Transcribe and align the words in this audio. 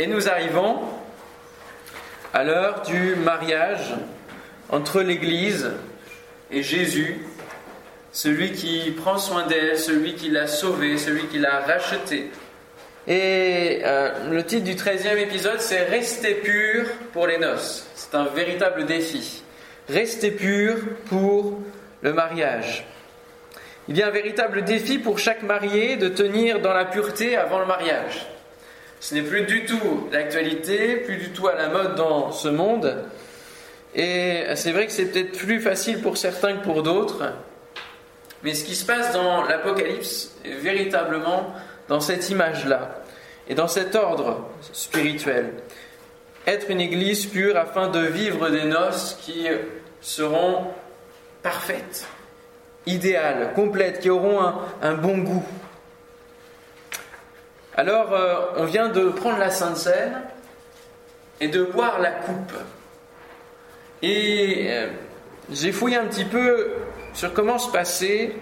Et 0.00 0.06
nous 0.06 0.30
arrivons 0.30 0.78
à 2.32 2.42
l'heure 2.42 2.80
du 2.86 3.16
mariage 3.16 3.92
entre 4.70 5.02
l'Église 5.02 5.72
et 6.50 6.62
Jésus, 6.62 7.18
celui 8.10 8.52
qui 8.52 8.92
prend 8.92 9.18
soin 9.18 9.46
d'elle, 9.46 9.78
celui 9.78 10.14
qui 10.14 10.30
l'a 10.30 10.46
sauvée, 10.46 10.96
celui 10.96 11.26
qui 11.26 11.38
l'a 11.38 11.60
rachetée. 11.60 12.30
Et 13.08 13.82
euh, 13.84 14.30
le 14.30 14.42
titre 14.42 14.64
du 14.64 14.74
13e 14.74 15.18
épisode, 15.18 15.60
c'est 15.60 15.84
Rester 15.84 16.36
pur 16.36 16.86
pour 17.12 17.26
les 17.26 17.36
noces. 17.36 17.86
C'est 17.94 18.14
un 18.14 18.24
véritable 18.24 18.86
défi. 18.86 19.42
Rester 19.86 20.30
pur 20.30 20.76
pour 21.10 21.60
le 22.00 22.14
mariage. 22.14 22.86
Il 23.86 23.98
y 23.98 24.02
a 24.02 24.06
un 24.06 24.12
véritable 24.12 24.64
défi 24.64 24.98
pour 24.98 25.18
chaque 25.18 25.42
marié 25.42 25.98
de 25.98 26.08
tenir 26.08 26.60
dans 26.60 26.72
la 26.72 26.86
pureté 26.86 27.36
avant 27.36 27.58
le 27.58 27.66
mariage. 27.66 28.26
Ce 29.00 29.14
n'est 29.14 29.22
plus 29.22 29.42
du 29.42 29.64
tout 29.64 30.08
l'actualité, 30.12 30.96
plus 30.96 31.16
du 31.16 31.30
tout 31.30 31.48
à 31.48 31.54
la 31.54 31.68
mode 31.68 31.94
dans 31.96 32.30
ce 32.32 32.48
monde. 32.48 33.04
Et 33.94 34.44
c'est 34.54 34.72
vrai 34.72 34.86
que 34.86 34.92
c'est 34.92 35.06
peut-être 35.06 35.36
plus 35.36 35.60
facile 35.60 36.00
pour 36.00 36.16
certains 36.16 36.58
que 36.58 36.64
pour 36.64 36.82
d'autres. 36.82 37.32
Mais 38.42 38.54
ce 38.54 38.64
qui 38.64 38.74
se 38.74 38.86
passe 38.86 39.12
dans 39.12 39.42
l'Apocalypse 39.44 40.34
est 40.44 40.54
véritablement 40.54 41.54
dans 41.88 42.00
cette 42.00 42.30
image-là 42.30 43.02
et 43.48 43.54
dans 43.54 43.68
cet 43.68 43.94
ordre 43.96 44.48
spirituel. 44.72 45.54
Être 46.46 46.70
une 46.70 46.80
église 46.80 47.26
pure 47.26 47.56
afin 47.56 47.88
de 47.88 48.00
vivre 48.00 48.48
des 48.48 48.64
noces 48.64 49.18
qui 49.20 49.46
seront 50.00 50.68
parfaites, 51.42 52.06
idéales, 52.86 53.52
complètes, 53.54 54.00
qui 54.00 54.08
auront 54.08 54.40
un, 54.80 54.94
bon 54.94 55.18
goût. 55.18 55.44
Alors, 57.80 58.12
euh, 58.12 58.34
on 58.58 58.66
vient 58.66 58.90
de 58.90 59.08
prendre 59.08 59.38
la 59.38 59.48
Sainte 59.48 59.78
Seine 59.78 60.20
et 61.40 61.48
de 61.48 61.62
boire 61.62 61.98
la 61.98 62.10
coupe. 62.10 62.52
Et 64.02 64.66
euh, 64.68 64.88
j'ai 65.50 65.72
fouillé 65.72 65.96
un 65.96 66.04
petit 66.04 66.26
peu 66.26 66.72
sur 67.14 67.32
comment 67.32 67.56
se 67.58 67.72
passaient 67.72 68.32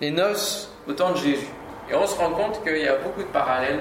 les 0.00 0.10
noces 0.10 0.72
au 0.88 0.92
temps 0.92 1.12
de 1.12 1.18
Jésus. 1.18 1.46
Et 1.88 1.94
on 1.94 2.04
se 2.04 2.16
rend 2.16 2.32
compte 2.32 2.64
qu'il 2.64 2.78
y 2.78 2.88
a 2.88 2.96
beaucoup 2.96 3.22
de 3.22 3.28
parallèles 3.28 3.78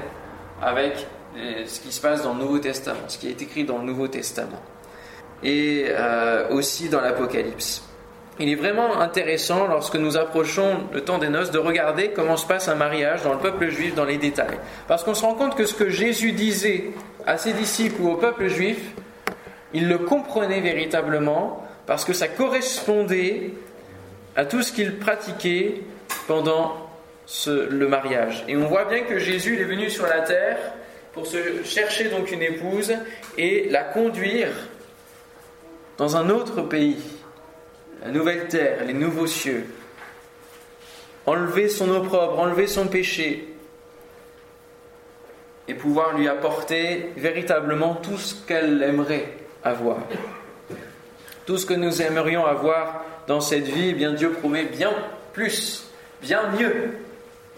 avec 0.62 1.08
euh, 1.38 1.64
ce 1.66 1.80
qui 1.80 1.92
se 1.92 2.00
passe 2.00 2.22
dans 2.22 2.36
le 2.36 2.42
Nouveau 2.42 2.60
Testament, 2.60 3.08
ce 3.08 3.18
qui 3.18 3.30
est 3.30 3.42
écrit 3.42 3.64
dans 3.64 3.80
le 3.80 3.86
Nouveau 3.86 4.08
Testament, 4.08 4.62
et 5.42 5.88
aussi 6.52 6.90
dans 6.90 7.02
l'Apocalypse. 7.02 7.82
Il 8.40 8.50
est 8.50 8.56
vraiment 8.56 9.00
intéressant, 9.00 9.68
lorsque 9.68 9.96
nous 9.96 10.18
approchons 10.18 10.88
le 10.92 11.02
temps 11.02 11.20
des 11.20 11.30
noces, 11.30 11.52
de 11.52 11.60
regarder 11.60 12.10
comment 12.10 12.36
se 12.36 12.48
passe 12.48 12.68
un 12.68 12.76
mariage 12.76 13.22
dans 13.22 13.34
le 13.34 13.40
peuple 13.40 13.70
juif 13.70 13.94
dans 13.94 14.06
les 14.06 14.18
détails. 14.18 14.58
Parce 14.88 15.04
qu'on 15.04 15.14
se 15.14 15.22
rend 15.22 15.36
compte 15.36 15.56
que 15.56 15.66
ce 15.66 15.76
que 15.76 15.90
Jésus 15.90 16.32
disait 16.32 16.86
à 17.28 17.38
ses 17.38 17.54
disciples 17.54 18.02
ou 18.02 18.10
au 18.10 18.16
peuple 18.16 18.48
juif, 18.48 18.80
il 19.74 19.88
le 19.88 20.00
comprenait 20.00 20.62
véritablement, 20.62 21.64
parce 21.86 22.06
que 22.06 22.14
ça 22.14 22.28
correspondait 22.28 23.52
à 24.36 24.46
tout 24.46 24.64
ce 24.64 24.72
qu'il 24.72 24.98
pratiquait 24.98 25.82
pendant 26.28 26.76
le 27.48 27.88
mariage. 27.88 28.44
Et 28.48 28.58
on 28.58 28.68
voit 28.68 28.86
bien 28.86 29.02
que 29.02 29.20
Jésus 29.20 29.60
est 29.60 29.66
venu 29.66 29.90
sur 29.90 30.08
la 30.08 30.22
terre 30.22 30.58
pour 31.14 31.28
se 31.28 31.64
chercher 31.64 32.06
donc 32.06 32.32
une 32.32 32.42
épouse 32.42 32.94
et 33.38 33.68
la 33.70 33.84
conduire 33.84 34.50
dans 35.98 36.18
un 36.18 36.30
autre 36.30 36.64
pays, 36.64 36.98
la 38.04 38.12
nouvelle 38.12 38.48
terre, 38.48 38.86
les 38.86 38.94
nouveaux 38.94 39.28
cieux. 39.28 39.66
Enlever 41.26 41.70
son 41.70 41.90
opprobre, 41.90 42.38
enlever 42.40 42.68
son 42.68 42.88
péché 42.88 43.48
et 45.70 45.74
pouvoir 45.74 46.18
lui 46.18 46.28
apporter 46.28 47.12
véritablement 47.16 47.96
tout 47.96 48.18
ce 48.18 48.36
qu'elle 48.46 48.84
aimerait 48.84 49.30
avoir. 49.64 50.00
Tout 51.46 51.58
ce 51.58 51.66
que 51.66 51.74
nous 51.74 52.02
aimerions 52.02 52.46
avoir 52.46 53.06
dans 53.28 53.40
cette 53.40 53.66
vie, 53.66 53.90
eh 53.90 53.94
bien 53.94 54.12
Dieu 54.12 54.32
promet 54.32 54.66
bien 54.66 54.92
plus, 55.32 55.88
bien 56.22 56.50
mieux. 56.60 56.92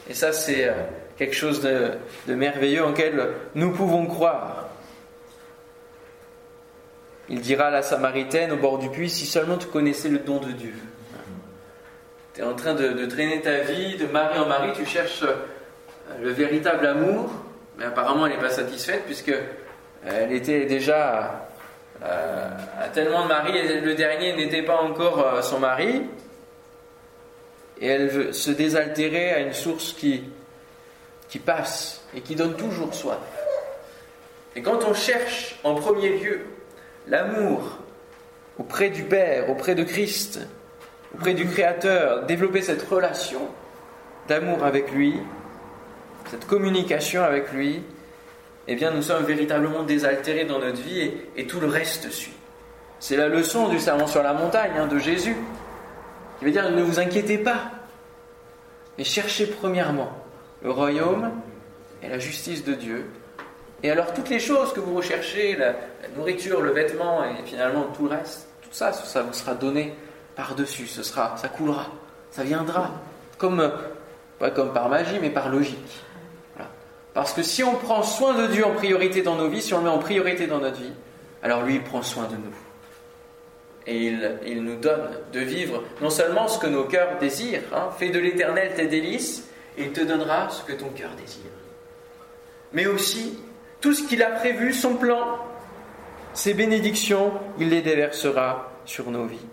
Et 0.08 0.14
ça, 0.14 0.32
c'est 0.32 0.70
euh, 0.70 0.74
quelque 1.18 1.36
chose 1.36 1.62
de, 1.62 2.34
merveilleux 2.34 2.84
en 2.84 2.90
lequel 2.90 3.30
nous 3.56 3.72
pouvons 3.72 4.06
croire. 4.06 4.70
Il 7.30 7.42
dira 7.42 7.66
à 7.66 7.72
la 7.72 7.82
Samaritaine 7.82 8.52
au 8.52 8.58
bord 8.58 8.78
du 8.78 8.90
puits, 8.90 9.10
si 9.10 9.26
seulement 9.26 9.58
tu 9.58 9.68
connaissais 9.68 10.10
le 10.10 10.20
don 10.20 10.40
de 10.40 10.52
Dieu. 10.52 10.74
Tu 12.34 12.42
es 12.42 12.44
en 12.44 12.54
train 12.56 12.74
de, 12.74 13.06
traîner 13.06 13.42
ta 13.42 13.60
vie, 13.60 13.98
de 13.98 14.06
mari 14.06 14.38
en 14.38 14.46
mari, 14.46 14.72
tu 14.76 14.86
cherches 14.86 15.24
euh, 15.24 15.36
le 16.22 16.32
véritable 16.32 16.86
amour, 16.86 17.32
mais 17.78 17.86
apparemment 17.86 18.28
elle 18.28 18.34
n'est 18.34 18.42
pas 18.42 18.50
satisfaite 18.50 19.04
puisque 19.06 19.30
euh, 19.30 19.42
elle 20.04 20.32
était 20.34 20.66
déjà 20.66 21.48
à 22.04 22.90
tellement 22.90 23.24
de 23.24 23.30
maris 23.30 23.58
et 23.58 23.80
le 23.80 23.96
dernier 23.96 24.36
n'était 24.36 24.62
pas 24.62 24.82
encore 24.82 25.42
son 25.42 25.60
mari 25.60 26.04
et 27.80 27.88
elle 27.88 28.08
veut 28.08 28.34
se 28.34 28.52
désaltérer 28.52 29.32
à 29.32 29.40
une 29.40 29.54
source 29.54 29.94
qui, 29.94 30.26
qui 31.30 31.40
passe 31.40 32.04
et 32.16 32.22
qui 32.22 32.36
donne 32.36 32.56
toujours 32.56 32.94
soif. 32.94 33.18
Et 34.56 34.62
quand 34.62 34.84
on 34.86 34.94
cherche 34.94 35.60
en 35.64 35.76
premier 35.76 36.18
lieu 36.18 36.42
l'amour 37.08 37.80
auprès 38.58 38.90
du 38.90 39.04
Père, 39.04 39.50
auprès 39.50 39.76
de 39.76 39.84
Christ, 39.84 40.40
auprès 41.14 41.34
du 41.34 41.46
Créateur, 41.46 42.26
développer 42.26 42.62
cette 42.62 42.84
relation 42.84 43.42
d'amour 44.28 44.64
avec 44.64 44.92
lui, 44.92 45.20
cette 46.30 46.46
communication 46.46 47.24
avec 47.24 47.52
lui, 47.52 47.84
eh 48.68 48.76
bien 48.76 48.92
nous 48.92 49.02
sommes 49.02 49.24
véritablement 49.24 49.84
désaltérés 49.84 50.46
dans 50.46 50.60
notre 50.60 50.82
vie 50.82 51.12
et, 51.36 51.46
tout 51.46 51.60
le 51.60 51.68
reste 51.68 52.10
suit. 52.10 52.34
C'est 53.00 53.18
la 53.18 53.28
leçon 53.28 53.70
du 53.70 53.80
serment 53.80 54.08
sur 54.08 54.24
la 54.24 54.34
montagne 54.34 54.72
hein, 54.78 54.88
de 54.88 54.98
Jésus. 54.98 55.36
Qui 56.40 56.46
veut 56.46 56.52
dire 56.52 56.70
ne 56.72 56.82
vous 56.82 57.00
inquiétez 57.00 57.38
pas, 57.38 57.72
mais 58.98 59.04
cherchez 59.04 59.46
premièrement 59.46 60.12
le 60.64 60.72
royaume 60.72 61.32
et 62.02 62.10
la 62.10 62.20
justice 62.20 62.66
de 62.66 62.74
Dieu. 62.74 63.06
Et 63.86 63.92
alors 63.92 64.16
toutes 64.16 64.30
les 64.30 64.40
choses 64.40 64.74
que 64.74 64.80
vous 64.80 64.96
recherchez, 64.96 65.56
la, 65.56 65.76
nourriture, 66.18 66.60
le 66.60 66.72
vêtement 66.72 67.24
et 67.24 67.46
finalement 67.46 67.84
tout 67.96 68.06
le 68.08 68.16
reste, 68.16 68.48
tout 68.64 68.70
ça, 68.72 68.92
ça 68.92 69.22
vous 69.22 69.32
sera 69.32 69.54
donné 69.54 69.94
par-dessus, 70.36 70.88
ce 70.88 71.04
sera, 71.04 71.38
ça 71.38 71.50
coulera, 71.50 71.86
ça 72.32 72.42
viendra, 72.42 72.90
comme 73.38 73.72
pas 74.40 74.50
comme 74.50 74.74
par 74.74 74.90
magie, 74.90 75.20
mais 75.22 75.30
par 75.30 75.50
logique. 75.50 76.04
Parce 77.14 77.32
que 77.32 77.44
si 77.44 77.64
on 77.64 77.76
prend 77.76 78.02
soin 78.02 78.34
de 78.34 78.48
Dieu 78.48 78.66
en 78.66 78.74
priorité 78.74 79.22
dans 79.22 79.36
nos 79.36 79.50
vies, 79.50 79.62
si 79.62 79.76
on 79.76 79.78
le 79.78 79.84
met 79.84 79.90
en 79.92 80.00
priorité 80.00 80.48
dans 80.48 80.58
notre 80.58 80.82
vie, 80.82 80.94
alors 81.44 81.62
lui 81.62 81.78
prend 81.78 82.02
soin 82.02 82.24
de 82.24 82.38
nous. 82.38 82.56
Et 83.86 84.08
il, 84.48 84.64
nous 84.64 84.78
donne 84.78 85.12
de 85.32 85.42
vivre 85.42 85.84
non 86.02 86.10
seulement 86.10 86.48
ce 86.48 86.58
que 86.58 86.66
nos 86.66 86.86
cœurs 86.86 87.20
désirent, 87.20 87.62
hein, 87.72 87.90
fais 88.00 88.10
de 88.10 88.18
l'éternel 88.18 88.74
tes 88.76 88.88
délices, 88.88 89.48
et 89.78 89.84
il 89.84 89.92
te 89.92 90.02
donnera 90.02 90.50
ce 90.50 90.64
que 90.64 90.74
ton 90.74 90.90
cœur 90.90 91.12
désire, 91.22 91.52
mais 92.74 92.88
aussi 92.88 93.38
tout 93.82 93.94
ce 93.94 94.08
qu'il 94.08 94.24
a 94.24 94.32
prévu, 94.32 94.74
son 94.74 94.96
plan, 94.96 95.40
ses 96.34 96.54
bénédictions, 96.54 97.32
il 97.60 97.70
les 97.70 97.82
déversera 97.82 98.72
sur 98.86 99.10
nos 99.10 99.26
vies. 99.26 99.46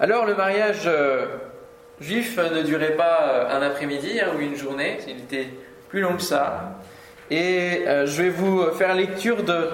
Alors 0.00 0.24
le 0.24 0.34
mariage 0.34 0.82
euh, 0.86 1.26
juif 2.00 2.38
ne 2.38 2.62
durait 2.62 2.96
pas 2.96 3.20
euh, 3.22 3.56
un 3.56 3.62
après-midi 3.62 4.20
hein, 4.20 4.28
ou 4.36 4.40
une 4.40 4.56
journée, 4.56 4.98
il 5.06 5.18
était 5.18 5.48
plus 5.88 6.00
long 6.00 6.16
que 6.16 6.22
ça. 6.22 6.78
Et 7.30 7.84
euh, 7.86 8.06
je 8.06 8.22
vais 8.22 8.28
vous 8.28 8.64
faire 8.72 8.94
lecture 8.94 9.42
de 9.42 9.70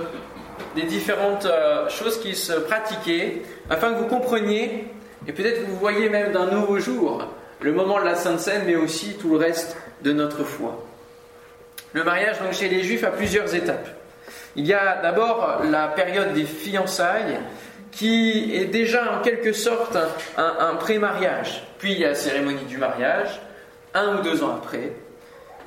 des 0.77 0.83
différentes 0.83 1.49
choses 1.89 2.21
qui 2.21 2.37
se 2.37 2.53
pratiquaient, 2.53 3.43
afin 3.71 3.93
que 3.93 3.99
vous 3.99 4.07
compreniez, 4.07 4.85
et 5.27 5.33
peut-être 5.33 5.63
que 5.63 5.67
vous 5.67 5.77
voyez 5.77 6.09
même 6.09 6.33
d'un 6.33 6.47
nouveau 6.47 6.79
jour, 6.79 7.27
le 7.61 7.73
moment 7.73 7.99
de 7.99 8.05
la 8.05 8.15
Sainte 8.15 8.41
Seine, 8.41 8.63
mais 8.67 8.77
aussi 8.77 9.15
tout 9.15 9.31
le 9.31 9.37
reste 9.39 9.77
de 10.03 10.13
notre 10.13 10.45
foi. 10.45 10.87
Le 11.93 12.05
mariage 12.05 12.41
donc, 12.41 12.53
chez 12.53 12.69
les 12.69 12.83
Juifs 12.83 13.05
a 13.05 13.11
plusieurs 13.11 13.55
étapes. 13.55 13.89
Il 14.57 14.67
y 14.67 14.75
a 14.75 15.01
d'abord 15.03 15.63
la 15.71 15.89
période 15.89 16.33
des 16.33 16.45
fiançailles, 16.45 17.39
qui 17.93 18.55
est 18.55 18.67
déjà 18.67 19.19
en 19.19 19.23
quelque 19.23 19.53
sorte 19.53 19.97
un, 20.37 20.75
pré-mariage. 20.77 21.65
Puis 21.79 21.93
il 21.93 21.99
y 21.99 22.05
a 22.05 22.11
la 22.11 22.15
cérémonie 22.15 22.65
du 22.65 22.79
mariage, 22.79 23.41
un 23.95 24.17
ou 24.17 24.23
deux 24.23 24.43
ans 24.43 24.57
après. 24.57 24.93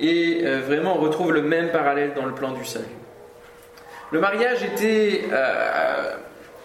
Et 0.00 0.40
euh, 0.44 0.60
vraiment, 0.60 0.96
on 0.96 1.00
retrouve 1.00 1.32
le 1.32 1.42
même 1.42 1.70
parallèle 1.70 2.14
dans 2.14 2.24
le 2.24 2.32
plan 2.32 2.52
du 2.52 2.64
salut. 2.64 2.84
Le 4.10 4.20
mariage 4.20 4.62
était 4.62 5.24
euh, 5.32 6.14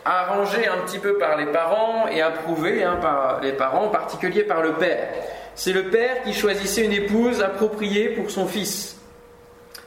arrangé 0.06 0.68
un 0.68 0.78
petit 0.86 1.00
peu 1.00 1.18
par 1.18 1.38
les 1.38 1.46
parents 1.48 2.08
et 2.08 2.22
approuvé 2.22 2.84
hein, 2.84 2.98
par 3.02 3.40
les 3.42 3.54
parents, 3.54 3.86
en 3.86 3.90
particulier 3.90 4.44
par 4.44 4.62
le 4.62 4.74
père. 4.74 5.10
C'est 5.56 5.74
le 5.74 5.86
père 5.86 6.24
qui 6.24 6.34
choisissait 6.34 6.86
une 6.86 6.94
épouse 6.94 7.42
appropriée 7.42 8.10
pour 8.10 8.32
son 8.32 8.48
fils. 8.48 8.99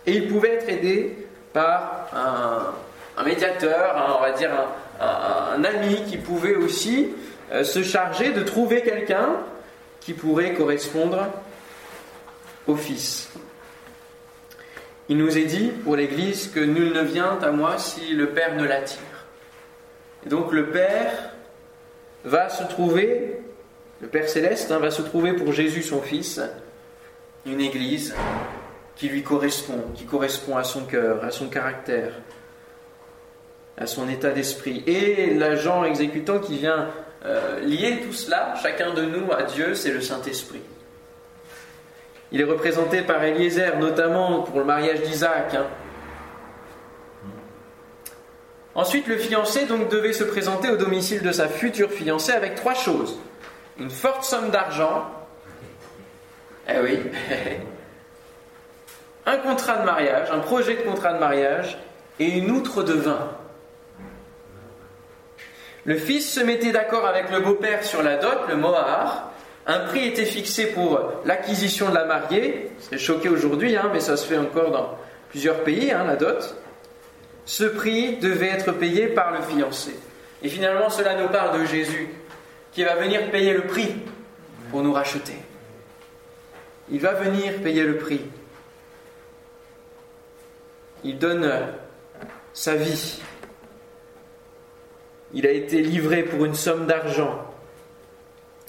Et 0.07 0.13
il 0.13 0.29
pouvait 0.29 0.55
être 0.55 0.69
aidé 0.69 1.17
par 1.53 2.09
un, 3.17 3.25
médiateur, 3.25 4.17
on 4.19 4.23
va 4.23 4.33
dire 4.33 4.51
un, 5.01 5.65
ami 5.65 6.03
qui 6.09 6.17
pouvait 6.17 6.57
aussi 6.57 7.09
euh, 7.53 7.65
se 7.65 7.83
charger 7.83 8.33
de 8.33 8.43
trouver 8.43 8.83
quelqu'un 8.83 9.37
qui 10.01 10.13
pourrait 10.13 10.55
correspondre 10.55 11.27
au 12.67 12.75
fils. 12.75 13.29
Il 15.09 15.19
nous 15.19 15.37
est 15.37 15.45
dit 15.45 15.69
pour 15.85 15.97
l'Église 15.97 16.51
que 16.53 16.61
nul 16.61 16.93
ne 16.93 17.03
vient 17.03 17.39
à 17.43 17.51
moi 17.51 17.79
si 17.79 18.15
le 18.15 18.31
Père 18.31 18.55
ne 18.55 18.65
l'attire. 18.65 18.99
Et 20.25 20.29
donc 20.29 20.53
le 20.53 20.67
Père 20.67 21.13
va 22.25 22.49
se 22.49 22.65
trouver, 22.65 23.41
le 24.01 24.09
Père 24.09 24.29
céleste 24.29 24.71
hein, 24.71 24.79
va 24.79 24.91
se 24.91 25.03
trouver 25.03 25.33
pour 25.33 25.53
Jésus 25.53 25.83
son 25.83 26.01
Fils, 26.01 26.41
une 27.45 27.61
Église 27.61 28.15
qui 28.97 29.09
lui 29.09 29.23
correspond, 29.23 29.83
qui 29.95 30.05
correspond 30.05 30.57
à 30.57 30.65
son 30.65 30.85
cœur, 30.85 31.25
à 31.25 31.31
son 31.31 31.49
caractère, 31.49 32.13
à 33.79 33.87
son 33.87 34.09
état 34.09 34.31
d'esprit. 34.31 34.83
Et 34.87 35.35
l'agent 35.35 35.85
exécutant 35.85 36.39
qui 36.39 36.59
vient 36.59 36.89
euh, 37.25 37.61
lier 37.61 38.03
tout 38.05 38.13
cela, 38.13 38.55
chacun 38.63 38.93
de 38.95 39.03
nous, 39.03 39.33
à 39.33 39.45
Dieu, 39.45 39.75
c'est 39.75 39.93
le 39.93 40.01
Saint-Esprit. 40.01 40.63
Il 42.31 42.41
est 42.41 42.45
représenté 42.45 43.03
par 43.03 43.23
Eliezer, 43.23 43.79
notamment 43.79 44.43
pour 44.43 44.59
le 44.59 44.65
mariage 44.65 45.03
d'Isaac. 45.03 45.55
Hein. 45.55 45.67
Ensuite, 48.75 49.07
le 49.07 49.19
fiancé 49.19 49.67
donc 49.67 49.91
devait 49.91 50.15
se 50.15 50.25
présenter 50.25 50.71
au 50.71 50.77
domicile 50.77 51.23
de 51.23 51.33
sa 51.33 51.49
future 51.49 51.91
fiancée 51.91 52.33
avec 52.33 52.55
trois 52.55 52.75
choses 52.75 53.19
une 53.79 53.91
forte 53.91 54.25
somme 54.25 54.51
d'argent, 54.51 55.11
eh 56.69 56.79
oui, 56.81 56.99
un 59.27 59.37
contrat 59.39 59.79
de 59.79 59.87
mariage, 59.87 60.29
un 60.31 60.41
projet 60.41 60.77
de 60.77 60.83
contrat 60.83 61.13
de 61.13 61.19
mariage 61.19 61.79
et 62.19 62.27
une 62.27 62.51
outre 62.51 62.83
de 62.83 62.95
vin. 62.95 63.29
Le 65.85 65.97
fils 65.97 66.33
se 66.33 66.41
mettait 66.41 66.73
d'accord 66.73 67.07
avec 67.07 67.31
le 67.31 67.41
beau-père 67.41 67.85
sur 67.85 68.03
la 68.03 68.17
dot, 68.17 68.49
le 68.49 68.57
mohar. 68.57 69.33
Un 69.67 69.81
prix 69.81 70.07
était 70.07 70.25
fixé 70.25 70.67
pour 70.67 71.01
l'acquisition 71.25 71.89
de 71.89 71.95
la 71.95 72.05
mariée. 72.05 72.71
C'est 72.79 72.99
choqué 72.99 73.29
aujourd'hui, 73.29 73.77
hein, 73.77 73.91
mais 73.93 74.01
ça 74.01 74.17
se 74.17 74.27
fait 74.27 74.39
encore 74.39 74.71
dans 74.71 74.99
plusieurs 75.31 75.63
pays, 75.65 75.91
hein, 75.91 76.05
la 76.07 76.17
dot. 76.17 76.57
Ce 77.45 77.65
prix 77.65 78.17
devait 78.19 78.49
être 78.49 78.73
payé 78.73 79.09
par 79.09 79.33
le 79.33 79.43
fiancé. 79.43 79.95
Et 80.43 80.49
finalement, 80.49 80.91
cela 80.91 81.21
nous 81.21 81.29
parle 81.29 81.61
de 81.61 81.67
Jésus, 81.67 82.09
qui 82.73 82.85
va 82.85 82.95
venir 82.97 83.31
payer 83.31 83.53
le 83.53 83.63
prix 83.63 83.95
pour 84.71 84.83
nous 84.83 84.93
racheter. 84.93 85.37
Il 86.91 87.01
va 87.01 87.13
venir 87.13 87.55
payer 87.63 87.85
le 87.85 87.99
prix. 87.99 88.21
Il 91.05 91.19
donne 91.19 91.51
sa 92.53 92.77
vie 92.77 93.21
il 95.35 95.47
a 95.47 95.51
été 95.51 95.81
livré 95.81 96.23
pour 96.23 96.45
une 96.45 96.55
somme 96.55 96.87
d'argent. 96.87 97.39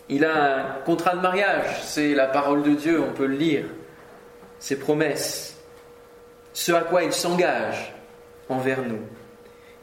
Il 0.09 0.25
a 0.25 0.55
un 0.55 0.63
contrat 0.85 1.15
de 1.15 1.21
mariage, 1.21 1.81
c'est 1.83 2.13
la 2.13 2.27
parole 2.27 2.63
de 2.63 2.71
Dieu, 2.71 3.01
on 3.01 3.13
peut 3.13 3.25
le 3.25 3.35
lire. 3.35 3.65
Ses 4.59 4.79
promesses, 4.79 5.57
ce 6.53 6.71
à 6.71 6.81
quoi 6.81 7.03
il 7.03 7.11
s'engage 7.11 7.93
envers 8.47 8.81
nous. 8.81 9.01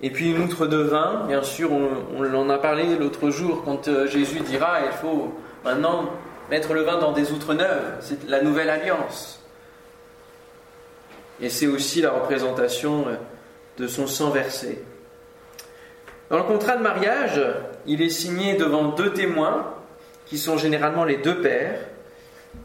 Et 0.02 0.10
puis 0.10 0.30
une 0.30 0.42
outre 0.42 0.66
de 0.66 0.78
vin, 0.78 1.26
bien 1.26 1.42
sûr, 1.42 1.70
on, 1.72 1.90
on 2.16 2.34
en 2.34 2.48
a 2.48 2.58
parlé 2.58 2.96
l'autre 2.96 3.28
jour 3.28 3.62
quand 3.64 3.88
euh, 3.88 4.06
Jésus 4.06 4.40
dira 4.40 4.80
il 4.86 4.92
faut 4.92 5.34
maintenant 5.64 6.08
mettre 6.48 6.72
le 6.72 6.80
vin 6.82 6.98
dans 6.98 7.12
des 7.12 7.32
outres 7.32 7.52
neuves, 7.52 7.96
c'est 8.00 8.26
la 8.28 8.42
nouvelle 8.42 8.70
alliance. 8.70 9.39
Et 11.42 11.48
c'est 11.48 11.66
aussi 11.66 12.02
la 12.02 12.10
représentation 12.10 13.08
euh, 13.08 13.14
de 13.78 13.86
son 13.86 14.06
sang 14.06 14.30
versé. 14.30 14.82
Dans 16.28 16.36
le 16.36 16.44
contrat 16.44 16.76
de 16.76 16.82
mariage, 16.82 17.40
il 17.86 18.02
est 18.02 18.10
signé 18.10 18.54
devant 18.54 18.88
deux 18.88 19.12
témoins, 19.12 19.74
qui 20.26 20.38
sont 20.38 20.58
généralement 20.58 21.04
les 21.04 21.16
deux 21.16 21.40
pères, 21.40 21.80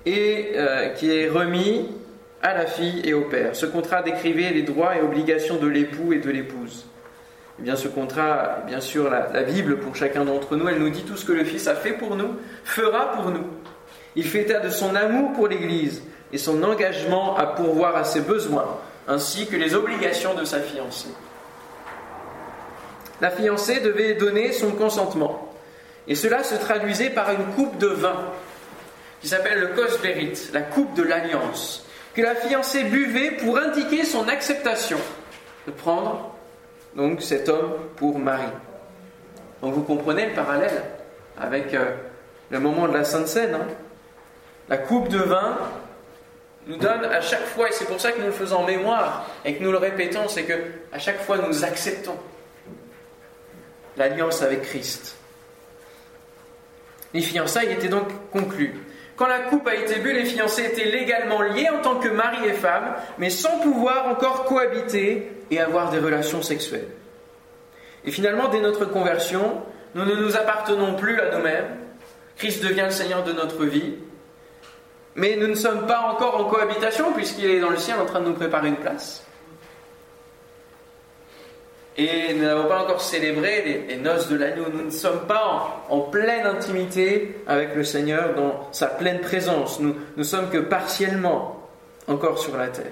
et 0.06 0.52
euh, 0.56 0.90
qui 0.90 1.12
est 1.12 1.30
remis 1.30 1.90
à 2.42 2.54
la 2.54 2.68
fille 2.68 3.02
et 3.04 3.14
au 3.14 3.22
père. 3.22 3.56
Ce 3.56 3.66
contrat 3.66 4.04
décrivait 4.04 4.52
les 4.52 4.62
droits 4.62 4.96
et 4.96 5.02
obligations 5.02 5.58
de 5.58 5.68
l'époux 5.68 6.14
et 6.14 6.20
de 6.20 6.30
l'épouse. 6.30 6.86
Eh 7.60 7.64
bien, 7.64 7.76
ce 7.76 7.88
contrat, 7.88 8.60
bien 8.68 8.82
sûr, 8.82 9.10
la, 9.10 9.30
la 9.34 9.44
Bible, 9.44 9.80
pour 9.80 9.96
chacun 9.96 10.26
d'entre 10.26 10.56
nous, 10.56 10.68
elle 10.68 10.80
nous 10.80 10.90
dit 10.90 11.04
tout 11.04 11.16
ce 11.16 11.26
que 11.26 11.32
le 11.32 11.44
Fils 11.44 11.68
a 11.68 11.76
fait 11.76 11.94
pour 11.94 12.16
nous, 12.16 12.36
fera 12.64 13.14
pour 13.14 13.32
nous. 13.32 13.48
Il 14.16 14.26
fait 14.26 14.42
état 14.42 14.60
de 14.60 14.70
son 14.70 14.94
amour 14.96 15.34
pour 15.34 15.48
l'Église 15.48 16.04
et 16.36 16.38
son 16.38 16.62
engagement 16.64 17.38
à 17.38 17.46
pourvoir 17.46 17.96
à 17.96 18.04
ses 18.04 18.20
besoins, 18.20 18.78
ainsi 19.08 19.48
que 19.48 19.56
les 19.56 19.74
obligations 19.74 20.34
de 20.34 20.44
sa 20.44 20.60
fiancée 20.60 21.08
la 23.22 23.32
fiancée 23.32 23.80
devait 23.80 24.16
donner 24.16 24.52
son 24.52 24.72
consentement. 24.72 25.50
Et 26.08 26.16
cela 26.16 26.44
se 26.44 26.56
traduisait 26.56 27.10
par 27.10 27.32
une 27.32 27.46
coupe 27.56 27.78
de 27.78 27.88
vin, 27.88 28.32
qui 29.22 29.28
s'appelle 29.28 29.60
le 29.60 29.68
kosberit, 29.68 30.50
la 30.54 30.62
coupe 30.62 30.94
de 30.96 31.04
l'alliance, 31.04 31.86
que 32.14 32.22
la 32.22 32.36
fiancée 32.36 32.84
buvait 32.84 33.32
pour 33.32 33.58
indiquer 33.58 34.04
son 34.04 34.28
acceptation 34.28 35.00
de 35.66 35.72
prendre 35.72 36.36
donc 36.96 37.22
cet 37.22 37.48
homme 37.48 37.74
pour 37.96 38.20
mari. 38.20 38.48
Donc 39.62 39.74
vous 39.74 39.84
comprenez 39.84 40.28
le 40.28 40.34
parallèle 40.34 40.84
avec 41.40 41.74
euh, 41.74 41.96
le 42.50 42.60
moment 42.60 42.88
de 42.88 42.94
la 42.94 43.04
Sainte 43.04 43.28
Seine. 43.28 43.56
Hein. 43.56 43.68
la 44.70 44.78
coupe 44.78 45.08
de 45.08 45.18
vin 45.18 45.58
nous 46.68 46.78
donne 46.78 47.06
à 47.06 47.22
chaque 47.22 47.46
fois, 47.46 47.70
et 47.70 47.72
c'est 47.72 47.86
pour 47.86 48.00
ça 48.00 48.12
que 48.12 48.20
nous 48.20 48.28
le 48.28 48.32
faisons 48.32 48.58
en 48.58 48.66
mémoire 48.66 49.30
et 49.44 49.56
que 49.56 49.64
nous 49.64 49.72
le 49.72 49.78
répétons, 49.78 50.28
c'est 50.28 50.44
que 50.44 50.54
à 50.92 51.00
chaque 51.00 51.22
fois 51.22 51.38
nous 51.38 51.64
acceptons 51.64 52.18
l'alliance 53.98 54.42
avec 54.42 54.64
Christ. 54.64 55.18
Les 57.14 57.22
fiançailles 57.22 57.72
étaient 57.72 57.88
donc 57.88 58.08
conclues. 58.32 58.74
Quand 59.16 59.28
la 59.28 59.40
coupe 59.40 59.66
a 59.68 59.76
été 59.76 60.00
bue, 60.00 60.14
les 60.14 60.26
fiancés 60.26 60.66
étaient 60.66 60.92
légalement 60.92 61.42
liés 61.42 61.70
en 61.70 61.82
tant 61.82 62.00
que 62.00 62.10
mari 62.10 62.46
et 62.46 62.54
femme, 62.54 62.96
mais 63.18 63.30
sans 63.30 63.60
pouvoir 63.60 64.08
encore 64.08 64.44
cohabiter 64.44 65.32
et 65.50 65.60
avoir 65.62 65.92
des 65.92 66.00
relations 66.00 66.42
sexuelles. 66.42 66.90
Et 68.04 68.12
finalement, 68.12 68.50
dès 68.50 68.60
notre 68.60 68.86
conversion, 68.86 69.62
nous 69.96 70.04
ne 70.04 70.16
nous 70.16 70.36
appartenons 70.36 70.96
plus 70.96 71.20
à 71.20 71.38
nous-mêmes. 71.38 71.78
Christ 72.38 72.62
devient 72.62 72.84
le 72.86 72.92
Seigneur 72.92 73.24
de 73.24 73.32
notre 73.32 73.64
vie. 73.64 73.96
Mais 75.16 75.38
nous 75.38 75.48
ne 75.48 75.56
sommes 75.56 75.88
pas 75.88 76.00
encore 76.02 76.40
en 76.40 76.46
cohabitation 76.46 77.14
puisqu'il 77.14 77.50
est 77.50 77.60
dans 77.60 77.70
le 77.70 77.78
ciel 77.78 77.98
en 78.00 78.06
train 78.06 78.20
de 78.20 78.26
nous 78.26 78.34
préparer 78.34 78.68
une 78.68 78.76
place. 78.76 79.26
Et 81.98 82.34
nous 82.34 82.44
n'avons 82.44 82.68
pas 82.68 82.84
encore 82.84 83.02
célébré 83.02 83.86
les, 83.88 83.96
noces 83.96 84.28
de 84.28 84.36
l'agneau. 84.36 84.66
Nous 84.74 84.84
ne 84.84 84.90
sommes 84.90 85.22
pas 85.28 85.86
en, 85.90 86.02
pleine 86.02 86.46
intimité 86.46 87.38
avec 87.48 87.74
le 87.74 87.86
Seigneur 87.86 88.36
dans 88.36 88.68
sa 88.74 88.88
pleine 88.88 89.22
présence. 89.22 89.80
Nous 89.80 89.96
ne 90.18 90.24
sommes 90.24 90.50
que 90.50 90.58
partiellement 90.58 91.70
encore 92.08 92.38
sur 92.38 92.58
la 92.58 92.68
terre. 92.68 92.92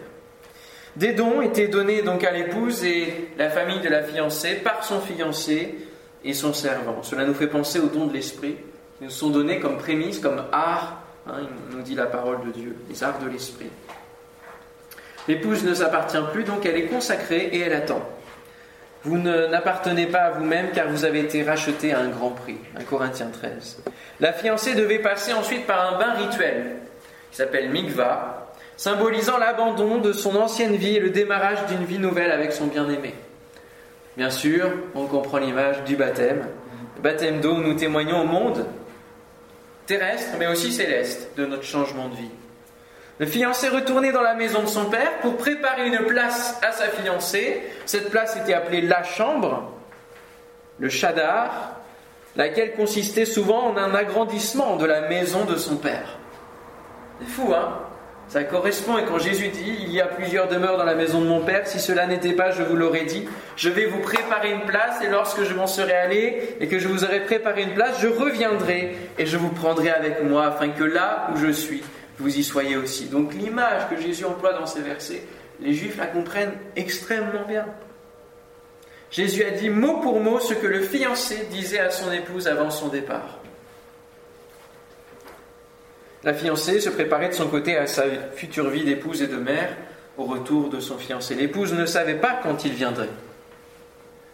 Des 0.95 1.11
dons 1.11 1.41
étaient 1.41 1.67
donnés 1.67 2.01
donc 2.01 2.23
à 2.23 2.31
l'épouse 2.31 2.85
et 2.85 3.29
la 3.37 3.49
famille 3.49 3.81
de 3.81 3.89
la 3.89 4.03
fiancée 4.03 4.55
par 4.55 4.85
son 4.85 5.01
fiancé 5.01 5.75
et 6.23 6.33
son 6.33 6.53
servant. 6.53 7.03
Cela 7.03 7.25
nous 7.25 7.33
fait 7.33 7.47
penser 7.47 7.79
aux 7.79 7.87
dons 7.87 8.05
de 8.05 8.13
l'esprit 8.13 8.55
qui 8.97 9.03
nous 9.03 9.09
sont 9.09 9.31
donnés 9.31 9.59
comme 9.59 9.77
prémices, 9.77 10.19
comme 10.19 10.43
art, 10.53 11.02
hein, 11.27 11.37
il 11.41 11.75
nous 11.75 11.83
dit 11.83 11.95
la 11.95 12.05
parole 12.05 12.45
de 12.45 12.51
Dieu, 12.51 12.75
les 12.89 13.03
arts 13.03 13.19
de 13.19 13.29
l'esprit. 13.29 13.69
L'épouse 15.27 15.63
ne 15.63 15.73
s'appartient 15.73 16.17
plus, 16.31 16.43
donc 16.43 16.65
elle 16.65 16.75
est 16.75 16.87
consacrée 16.87 17.49
et 17.51 17.59
elle 17.59 17.73
attend. 17.73 18.01
Vous 19.03 19.17
n'appartenez 19.17 20.07
pas 20.07 20.19
à 20.19 20.31
vous-même 20.31 20.71
car 20.73 20.87
vous 20.87 21.03
avez 21.03 21.19
été 21.19 21.43
racheté 21.43 21.93
à 21.93 21.99
un 21.99 22.07
grand 22.07 22.29
prix. 22.29 22.57
1 22.79 22.83
Corinthiens 22.83 23.29
13. 23.31 23.83
La 24.21 24.31
fiancée 24.31 24.75
devait 24.75 24.99
passer 24.99 25.33
ensuite 25.33 25.67
par 25.67 25.93
un 25.93 25.97
bain 25.97 26.13
rituel 26.13 26.77
qui 27.29 27.37
s'appelle 27.37 27.69
mikva, 27.69 28.53
symbolisant 28.77 29.37
l'abandon 29.37 29.97
de 29.97 30.13
son 30.13 30.35
ancienne 30.37 30.75
vie 30.75 30.95
et 30.95 30.99
le 31.01 31.09
démarrage 31.09 31.65
d'une 31.65 31.83
vie 31.83 31.99
nouvelle 31.99 32.31
avec 32.31 32.53
son 32.53 32.67
bien-aimé. 32.67 33.13
Bien 34.15 34.29
sûr, 34.29 34.69
on 34.95 35.05
comprend 35.05 35.39
l'image 35.39 35.83
du 35.83 35.95
baptême. 35.95 36.45
Le 36.95 37.01
baptême 37.01 37.41
d'eau, 37.41 37.57
nous 37.57 37.73
témoignons 37.73 38.21
au 38.21 38.25
monde 38.25 38.65
terrestre 39.85 40.33
mais 40.39 40.47
aussi 40.47 40.71
céleste 40.71 41.29
de 41.37 41.45
notre 41.45 41.63
changement 41.63 42.09
de 42.09 42.15
vie. 42.15 42.31
Le 43.19 43.25
fiancé 43.25 43.69
retournait 43.69 44.11
dans 44.11 44.21
la 44.21 44.33
maison 44.33 44.63
de 44.63 44.67
son 44.67 44.85
père 44.85 45.19
pour 45.21 45.37
préparer 45.37 45.87
une 45.87 46.05
place 46.05 46.59
à 46.63 46.71
sa 46.71 46.87
fiancée. 46.89 47.61
Cette 47.85 48.09
place 48.09 48.35
était 48.37 48.53
appelée 48.53 48.81
la 48.81 49.03
chambre, 49.03 49.71
le 50.79 50.89
chadar, 50.89 51.79
laquelle 52.35 52.73
consistait 52.73 53.25
souvent 53.25 53.67
en 53.67 53.77
un 53.77 53.93
agrandissement 53.93 54.77
de 54.77 54.85
la 54.85 55.01
maison 55.01 55.45
de 55.45 55.55
son 55.55 55.77
père. 55.77 56.17
C'est 57.19 57.27
fou, 57.27 57.53
hein? 57.53 57.79
Ça 58.29 58.43
correspond, 58.43 58.97
et 58.97 59.05
quand 59.05 59.19
Jésus 59.19 59.49
dit 59.49 59.75
Il 59.81 59.91
y 59.91 60.01
a 60.01 60.05
plusieurs 60.05 60.47
demeures 60.47 60.77
dans 60.77 60.85
la 60.85 60.95
maison 60.95 61.21
de 61.21 61.27
mon 61.27 61.41
père, 61.41 61.67
si 61.67 61.79
cela 61.79 62.07
n'était 62.07 62.33
pas, 62.33 62.51
je 62.51 62.63
vous 62.63 62.75
l'aurais 62.75 63.05
dit, 63.05 63.27
je 63.55 63.69
vais 63.69 63.85
vous 63.85 63.99
préparer 63.99 64.51
une 64.51 64.65
place, 64.65 65.01
et 65.03 65.09
lorsque 65.09 65.43
je 65.43 65.53
m'en 65.53 65.67
serai 65.67 65.93
allé 65.93 66.55
et 66.59 66.67
que 66.67 66.79
je 66.79 66.87
vous 66.87 67.03
aurai 67.03 67.21
préparé 67.21 67.63
une 67.63 67.73
place, 67.73 68.01
je 68.01 68.07
reviendrai 68.07 68.95
et 69.19 69.25
je 69.25 69.37
vous 69.37 69.49
prendrai 69.49 69.91
avec 69.91 70.23
moi, 70.23 70.47
afin 70.47 70.69
que 70.69 70.83
là 70.83 71.29
où 71.33 71.37
je 71.37 71.51
suis, 71.51 71.83
vous 72.17 72.37
y 72.37 72.43
soyez 72.43 72.75
aussi. 72.75 73.05
Donc 73.05 73.33
l'image 73.33 73.89
que 73.89 74.01
Jésus 74.01 74.25
emploie 74.25 74.53
dans 74.53 74.65
ces 74.65 74.81
versets, 74.81 75.23
les 75.59 75.73
Juifs 75.73 75.97
la 75.97 76.07
comprennent 76.07 76.53
extrêmement 76.75 77.45
bien. 77.47 77.65
Jésus 79.11 79.43
a 79.43 79.51
dit 79.51 79.69
mot 79.69 79.99
pour 79.99 80.19
mot 80.19 80.39
ce 80.39 80.55
que 80.55 80.65
le 80.65 80.81
fiancé 80.81 81.47
disait 81.51 81.79
à 81.79 81.91
son 81.91 82.11
épouse 82.11 82.47
avant 82.47 82.71
son 82.71 82.87
départ. 82.87 83.42
La 86.23 86.33
fiancée 86.33 86.79
se 86.79 86.89
préparait 86.89 87.29
de 87.29 87.33
son 87.33 87.47
côté 87.47 87.75
à 87.75 87.85
sa 87.85 88.03
future 88.35 88.69
vie 88.69 88.85
d'épouse 88.85 89.21
et 89.21 89.27
de 89.27 89.35
mère 89.37 89.75
au 90.17 90.23
retour 90.23 90.69
de 90.69 90.79
son 90.79 90.97
fiancé. 90.97 91.35
L'épouse 91.35 91.73
ne 91.73 91.85
savait 91.85 92.15
pas 92.15 92.39
quand 92.41 92.63
il 92.63 92.71
viendrait. 92.71 93.09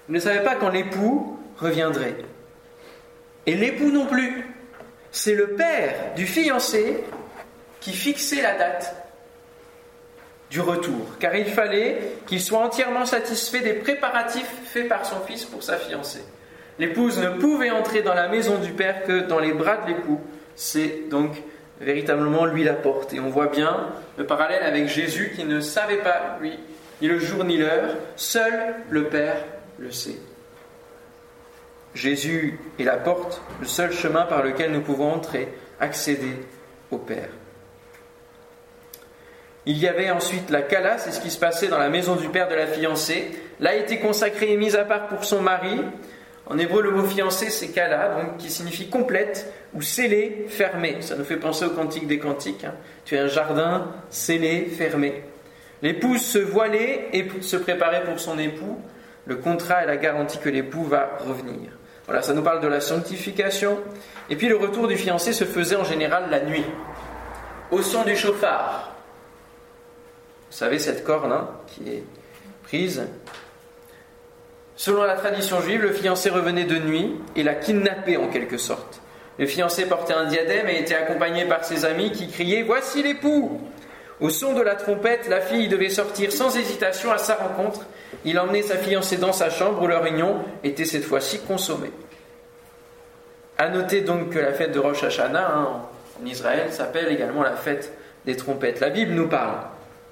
Elle 0.08 0.16
ne 0.16 0.20
savait 0.20 0.44
pas 0.44 0.56
quand 0.56 0.70
l'époux 0.70 1.40
reviendrait. 1.58 2.16
Et 3.46 3.56
l'époux 3.56 3.92
non 3.92 4.06
plus. 4.06 4.46
C'est 5.12 5.34
le 5.34 5.56
père 5.56 6.14
du 6.16 6.28
fiancé 6.28 7.04
qui 7.80 7.94
fixait 7.94 8.44
la 8.44 8.56
date 8.56 8.96
du 10.52 10.62
retour, 10.62 11.18
car 11.20 11.36
il 11.36 11.46
fallait 11.46 12.00
qu'il 12.28 12.42
soit 12.42 12.60
entièrement 12.60 13.06
satisfait 13.06 13.62
des 13.62 13.74
préparatifs 13.74 14.52
faits 14.66 14.88
par 14.88 15.06
son 15.06 15.20
fils 15.22 15.46
pour 15.46 15.64
sa 15.64 15.78
fiancée. 15.78 16.24
L'épouse 16.78 17.20
ne 17.20 17.30
pouvait 17.30 17.72
entrer 17.72 18.02
dans 18.04 18.14
la 18.14 18.28
maison 18.28 18.58
du 18.60 18.72
père 18.72 19.04
que 19.04 19.22
dans 19.22 19.40
les 19.40 19.54
bras 19.54 19.78
de 19.78 19.88
l'époux. 19.88 20.22
C'est 20.56 21.10
donc 21.10 21.42
véritablement 21.80 22.46
lui 22.46 22.64
la 22.64 22.74
porte. 22.74 23.14
Et 23.14 23.20
on 23.20 23.30
voit 23.30 23.48
bien 23.48 23.90
le 24.18 24.26
parallèle 24.26 24.64
avec 24.64 24.88
Jésus 24.88 25.32
qui 25.36 25.46
ne 25.46 25.60
savait 25.62 25.98
pas, 25.98 26.38
lui, 26.42 26.58
ni 27.02 27.08
le 27.08 27.20
jour 27.20 27.44
ni 27.44 27.58
l'heure, 27.58 27.96
seul 28.16 28.76
le 28.90 29.06
Père 29.06 29.44
le 29.78 29.92
sait. 29.92 30.20
Jésus 31.96 32.60
est 32.80 32.84
la 32.84 32.98
porte, 32.98 33.42
le 33.60 33.66
seul 33.66 33.92
chemin 33.92 34.24
par 34.24 34.44
lequel 34.44 34.72
nous 34.72 34.82
pouvons 34.82 35.12
entrer, 35.12 35.48
accéder 35.80 36.36
au 36.92 36.98
Père. 36.98 37.30
Il 39.66 39.78
y 39.78 39.88
avait 39.88 40.10
ensuite 40.10 40.50
la 40.50 40.62
Kala, 40.62 40.98
c'est 40.98 41.12
ce 41.12 41.20
qui 41.20 41.30
se 41.30 41.38
passait 41.38 41.68
dans 41.68 41.78
la 41.78 41.90
maison 41.90 42.16
du 42.16 42.30
père 42.30 42.48
de 42.48 42.56
la 42.56 42.66
fiancée. 42.66 43.30
Là 43.60 43.76
été 43.76 44.00
consacrée 44.00 44.52
et 44.54 44.58
mise 44.58 44.76
à 44.76 44.86
part 44.86 45.08
pour 45.08 45.26
son 45.26 45.42
mari. 45.42 45.82
En 46.50 46.58
hébreu, 46.58 46.82
le 46.82 46.92
mot 46.92 47.04
fiancé, 47.04 47.52
c'est 47.52 47.68
Kala, 47.68 48.34
qui 48.40 48.50
signifie 48.50 48.90
complète 48.90 49.54
ou 49.76 49.84
scellée, 49.84 50.48
fermée. 50.50 50.98
Ça 51.02 51.16
nous 51.16 51.24
fait 51.24 51.38
penser 51.38 51.66
au 51.66 51.70
cantique 51.70 52.08
des 52.08 52.18
cantiques. 52.18 52.64
Hein. 52.64 52.74
Tu 53.06 53.16
es 53.16 53.20
un 53.20 53.28
jardin 53.28 53.88
scellé, 54.10 54.66
fermé. 54.66 55.24
L'épouse 55.84 56.22
se 56.22 56.40
voilait 56.40 57.10
et 57.14 57.28
se 57.42 57.56
préparait 57.56 58.04
pour 58.04 58.20
son 58.20 58.40
époux. 58.40 58.80
Le 59.26 59.36
contrat 59.36 59.84
est 59.84 59.88
la 59.88 59.98
garantie 59.98 60.40
que 60.40 60.50
l'époux 60.50 60.84
va 60.84 61.20
revenir. 61.20 61.70
Voilà, 62.06 62.24
ça 62.24 62.34
nous 62.34 62.42
parle 62.42 62.62
de 62.62 62.68
la 62.68 62.82
sanctification. 62.82 63.78
Et 64.32 64.36
puis 64.36 64.48
le 64.48 64.58
retour 64.58 64.88
du 64.88 64.98
fiancé 64.98 65.34
se 65.34 65.44
faisait 65.44 65.76
en 65.76 65.84
général 65.84 66.32
la 66.32 66.40
nuit, 66.40 66.66
au 67.70 67.84
son 67.84 68.04
du 68.04 68.16
chauffard. 68.16 68.96
Vous 70.50 70.58
savez, 70.58 70.80
cette 70.80 71.04
corne 71.04 71.32
hein, 71.32 71.48
qui 71.68 71.88
est 71.88 72.04
prise. 72.64 73.04
Selon 74.80 75.04
la 75.04 75.16
tradition 75.16 75.60
juive, 75.60 75.82
le 75.82 75.92
fiancé 75.92 76.30
revenait 76.30 76.64
de 76.64 76.78
nuit 76.78 77.14
et 77.36 77.44
l'a 77.44 77.56
kidnappé 77.56 78.16
en 78.16 78.30
quelque 78.30 78.58
sorte. 78.58 79.02
Le 79.38 79.46
fiancé 79.46 79.86
portait 79.86 80.14
un 80.14 80.24
diadème 80.24 80.70
et 80.70 80.80
était 80.80 80.96
accompagné 80.96 81.44
par 81.44 81.66
ses 81.66 81.84
amis 81.84 82.14
qui 82.14 82.30
criaient 82.30 82.62
Voici 82.62 83.04
l'époux 83.04 83.60
Au 84.22 84.30
son 84.30 84.54
de 84.54 84.62
la 84.62 84.76
trompette, 84.76 85.28
la 85.28 85.42
fille 85.42 85.68
devait 85.68 85.90
sortir 85.90 86.32
sans 86.32 86.56
hésitation 86.56 87.12
à 87.12 87.18
sa 87.18 87.36
rencontre. 87.36 87.88
Il 88.24 88.40
emmenait 88.40 88.62
sa 88.62 88.78
fiancée 88.78 89.18
dans 89.18 89.34
sa 89.34 89.50
chambre 89.50 89.84
où 89.84 89.88
leur 89.88 90.06
union 90.06 90.38
était 90.64 90.86
cette 90.86 91.04
fois-ci 91.04 91.42
consommée. 91.42 91.92
À 93.58 93.68
noter 93.68 94.00
donc 94.00 94.30
que 94.30 94.40
la 94.40 94.54
fête 94.54 94.72
de 94.72 94.80
Rosh 94.80 95.04
Hashanah 95.04 95.58
hein, 95.58 95.82
en 96.22 96.26
Israël 96.26 96.72
s'appelle 96.72 97.12
également 97.12 97.44
la 97.44 97.58
fête 97.58 97.92
des 98.26 98.38
trompettes. 98.38 98.80
La 98.80 98.92
Bible 98.92 99.12
nous 99.12 99.28
parle 99.28 99.58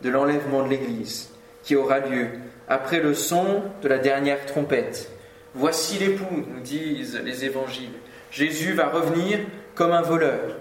de 0.02 0.10
l'enlèvement 0.10 0.64
de 0.64 0.72
l'Église 0.72 1.30
qui 1.68 1.76
aura 1.76 2.00
lieu 2.00 2.30
après 2.70 3.02
le 3.02 3.14
son 3.14 3.62
de 3.82 3.90
la 3.90 3.98
dernière 3.98 4.46
trompette. 4.46 5.12
Voici 5.54 6.00
l'époux, 6.00 6.46
nous 6.48 6.62
disent 6.62 7.20
les 7.26 7.44
évangiles. 7.44 7.92
Jésus 8.32 8.72
va 8.72 8.88
revenir 8.88 9.40
comme 9.76 9.92
un 9.92 10.02
voleur. 10.02 10.56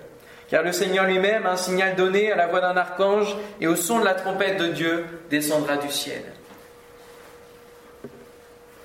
Car 0.51 0.65
le 0.65 0.73
Seigneur 0.73 1.07
lui-même, 1.07 1.47
un 1.47 1.57
signal 1.57 1.95
donné 1.95 2.33
à 2.33 2.37
la 2.37 2.49
voix 2.49 2.61
d'un 2.61 2.77
archange 2.77 3.37
et 3.61 3.69
au 3.69 3.77
son 3.77 4.01
de 4.01 4.05
la 4.05 4.15
trompette 4.15 4.59
de 4.59 4.67
Dieu, 4.67 5.05
descendra 5.31 5.77
du 5.77 5.91
ciel. 5.91 6.23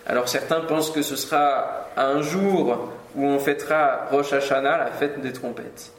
Alors 0.06 0.30
certains 0.30 0.62
pensent 0.62 0.92
que 0.92 1.02
ce 1.02 1.16
sera 1.16 1.88
un 1.98 2.22
jour 2.22 2.92
où 3.16 3.26
on 3.26 3.40
fêtera 3.40 4.10
Rosh 4.12 4.32
Hashanah, 4.32 4.78
la 4.78 4.92
fête 4.92 5.20
des 5.22 5.34
trompettes. 5.34 5.92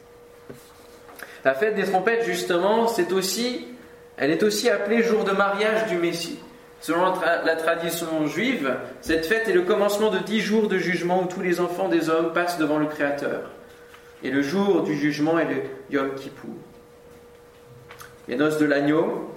La 1.43 1.53
fête 1.53 1.75
des 1.75 1.83
trompettes, 1.83 2.23
justement, 2.23 2.87
c'est 2.87 3.11
aussi 3.11 3.72
elle 4.17 4.31
est 4.31 4.43
aussi 4.43 4.69
appelée 4.69 5.03
jour 5.03 5.23
de 5.23 5.31
mariage 5.31 5.87
du 5.87 5.97
Messie. 5.97 6.39
Selon 6.81 7.13
la 7.45 7.55
tradition 7.55 8.27
juive, 8.27 8.75
cette 8.99 9.25
fête 9.25 9.47
est 9.47 9.53
le 9.53 9.61
commencement 9.61 10.09
de 10.09 10.19
dix 10.19 10.41
jours 10.41 10.67
de 10.67 10.77
jugement 10.77 11.23
où 11.23 11.27
tous 11.27 11.41
les 11.41 11.61
enfants 11.61 11.87
des 11.87 12.09
hommes 12.09 12.33
passent 12.33 12.57
devant 12.57 12.77
le 12.77 12.87
Créateur. 12.87 13.49
Et 14.21 14.29
le 14.29 14.41
jour 14.41 14.83
du 14.83 14.95
jugement 14.95 15.39
est 15.39 15.45
le 15.45 15.61
Yom 15.89 16.13
Kippur. 16.15 16.49
Les 18.27 18.35
noces 18.35 18.57
de 18.57 18.65
l'agneau, 18.65 19.29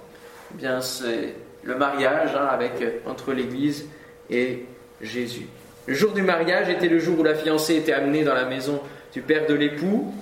eh 0.53 0.57
bien 0.57 0.81
c'est 0.81 1.35
le 1.63 1.75
mariage 1.75 2.31
hein, 2.35 2.47
avec, 2.51 2.73
entre 3.05 3.33
l'Église 3.33 3.87
et 4.29 4.65
Jésus. 5.01 5.47
Le 5.85 5.93
jour 5.93 6.11
du 6.11 6.21
mariage 6.21 6.69
était 6.69 6.89
le 6.89 6.99
jour 6.99 7.19
où 7.19 7.23
la 7.23 7.35
fiancée 7.35 7.75
était 7.75 7.93
amenée 7.93 8.25
dans 8.25 8.33
la 8.33 8.45
maison 8.45 8.81
du 9.13 9.21
père 9.21 9.47
de 9.47 9.53
l'époux 9.53 10.13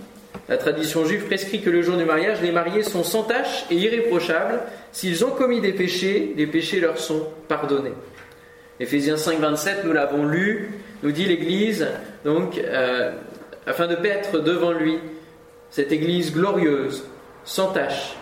la 0.48 0.58
tradition 0.58 1.06
juive 1.06 1.26
prescrit 1.26 1.62
que 1.62 1.72
le 1.72 1.82
jour 1.82 1.98
du 1.98 2.06
mariage, 2.06 2.42
les 2.42 2.52
mariés 2.52 2.84
sont 2.84 3.04
sans 3.04 3.24
tache 3.24 3.66
et 3.72 3.76
irréprochables. 3.76 4.60
S'ils 4.92 5.26
ont 5.26 5.32
commis 5.32 5.60
des 5.60 5.74
péchés, 5.74 6.34
les 6.38 6.46
péchés 6.46 6.80
leur 6.80 7.00
sont 7.00 7.28
pardonnés. 7.48 7.94
Éphésiens 8.80 9.18
5, 9.18 9.40
27, 9.40 9.86
nous 9.86 9.94
l'avons 9.94 10.26
lu, 10.26 10.72
nous 11.02 11.12
dit 11.12 11.26
l'Église, 11.26 11.88
donc, 12.24 12.58
euh, 12.60 13.12
afin 13.66 13.88
de 13.88 13.96
paître 13.96 14.40
devant 14.40 14.72
lui 14.72 15.00
cette 15.72 15.92
Église 15.92 16.34
glorieuse, 16.34 17.06
sans 17.44 17.72
tache, 17.72 18.16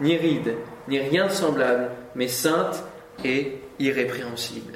ni 0.00 0.16
ride, 0.16 0.54
ni 0.88 0.98
rien 0.98 1.26
de 1.26 1.32
semblable, 1.32 1.90
mais 2.14 2.28
sainte 2.28 2.84
et 3.24 3.58
irrépréhensible. 3.78 4.74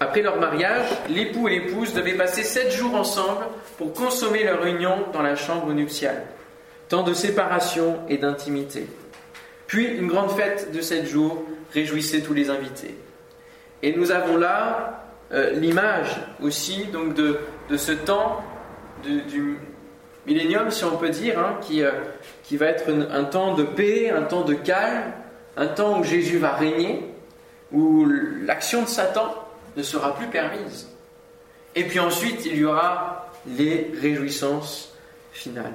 Après 0.00 0.22
leur 0.22 0.38
mariage, 0.38 0.86
l'époux 1.08 1.48
et 1.48 1.58
l'épouse 1.58 1.94
devaient 1.94 2.14
passer 2.14 2.42
sept 2.42 2.72
jours 2.72 2.94
ensemble 2.94 3.46
pour 3.78 3.92
consommer 3.92 4.44
leur 4.44 4.64
union 4.66 5.04
dans 5.12 5.22
la 5.22 5.36
chambre 5.36 5.72
nuptiale. 5.72 6.24
Temps 6.88 7.02
de 7.02 7.14
séparation 7.14 8.00
et 8.08 8.18
d'intimité. 8.18 8.86
Puis 9.66 9.86
une 9.86 10.08
grande 10.08 10.30
fête 10.32 10.72
de 10.72 10.80
sept 10.80 11.06
jours 11.06 11.44
réjouissait 11.72 12.20
tous 12.20 12.34
les 12.34 12.50
invités. 12.50 12.96
Et 13.82 13.94
nous 13.96 14.10
avons 14.10 14.36
là 14.36 15.04
euh, 15.32 15.50
l'image 15.52 16.20
aussi 16.42 16.84
donc 16.86 17.14
de, 17.14 17.38
ce 17.76 17.92
temps 17.92 18.42
du 19.04 19.58
millénium, 20.26 20.70
si 20.70 20.84
on 20.84 20.96
peut 20.96 21.10
dire, 21.10 21.38
hein, 21.38 21.58
qui, 21.60 21.82
euh, 21.82 21.90
qui 22.42 22.56
va 22.56 22.66
être 22.66 22.84
un 22.90 23.24
temps 23.24 23.54
de 23.54 23.62
paix, 23.62 24.10
un 24.10 24.22
temps 24.22 24.42
de 24.42 24.54
calme, 24.54 25.12
un 25.56 25.66
temps 25.66 26.00
où 26.00 26.04
Jésus 26.04 26.38
va 26.38 26.52
régner, 26.52 27.10
où 27.72 28.06
l'action 28.44 28.82
de 28.82 28.88
Satan 28.88 29.34
ne 29.76 29.82
sera 29.82 30.14
plus 30.16 30.28
permise. 30.28 30.88
Et 31.74 31.84
puis 31.84 32.00
ensuite, 32.00 32.44
il 32.46 32.56
y 32.56 32.64
aura 32.64 33.30
les 33.46 33.92
réjouissances 34.00 34.94
finales. 35.32 35.74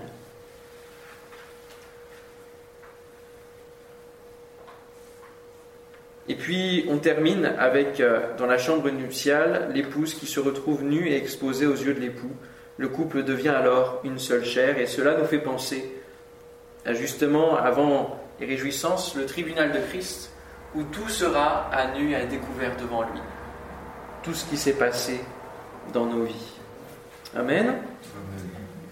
Et 6.29 6.35
puis 6.35 6.85
on 6.87 6.99
termine 6.99 7.45
avec, 7.57 7.99
euh, 7.99 8.19
dans 8.37 8.45
la 8.45 8.59
chambre 8.59 8.89
nuptiale, 8.91 9.71
l'épouse 9.73 10.13
qui 10.13 10.27
se 10.27 10.39
retrouve 10.39 10.83
nue 10.83 11.09
et 11.09 11.17
exposée 11.17 11.65
aux 11.65 11.75
yeux 11.75 11.95
de 11.95 11.99
l'époux. 11.99 12.31
Le 12.77 12.87
couple 12.87 13.23
devient 13.23 13.49
alors 13.49 13.99
une 14.03 14.19
seule 14.19 14.45
chair 14.45 14.77
et 14.77 14.85
cela 14.85 15.17
nous 15.17 15.25
fait 15.25 15.39
penser 15.39 15.91
à 16.85 16.93
justement, 16.93 17.57
avant 17.57 18.19
les 18.39 18.45
réjouissances, 18.45 19.15
le 19.15 19.25
tribunal 19.25 19.71
de 19.71 19.79
Christ, 19.79 20.31
où 20.75 20.83
tout 20.83 21.09
sera 21.09 21.67
à 21.73 21.97
nu 21.97 22.11
et 22.11 22.15
à 22.15 22.25
découvert 22.25 22.77
devant 22.77 23.01
lui. 23.01 23.19
Tout 24.23 24.33
ce 24.33 24.45
qui 24.45 24.57
s'est 24.57 24.73
passé 24.73 25.19
dans 25.93 26.05
nos 26.05 26.23
vies. 26.23 26.53
Amen. 27.35 27.75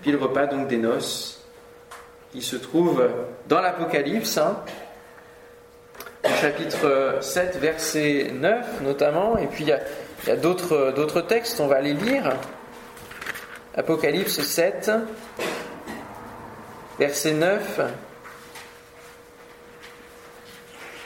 Puis 0.01 0.12
le 0.12 0.17
repas 0.17 0.46
donc 0.46 0.67
des 0.67 0.77
noces 0.77 1.46
qui 2.31 2.41
se 2.41 2.55
trouve 2.55 3.07
dans 3.48 3.62
l'Apocalypse, 3.62 4.38
hein, 4.38 4.57
au 6.24 6.29
chapitre 6.29 7.17
7, 7.22 7.57
verset 7.57 8.31
9 8.34 8.81
notamment, 8.81 9.38
et 9.38 9.48
puis 9.48 9.63
il 9.63 9.69
y 9.69 10.31
a, 10.31 10.36
d'autres, 10.36 10.93
d'autres 10.96 11.22
textes, 11.22 11.60
on 11.60 11.67
va 11.67 11.81
les 11.81 11.93
lire. 11.93 12.36
Apocalypse 13.75 14.41
7, 14.41 14.91
verset 17.00 17.34
9 17.34 17.79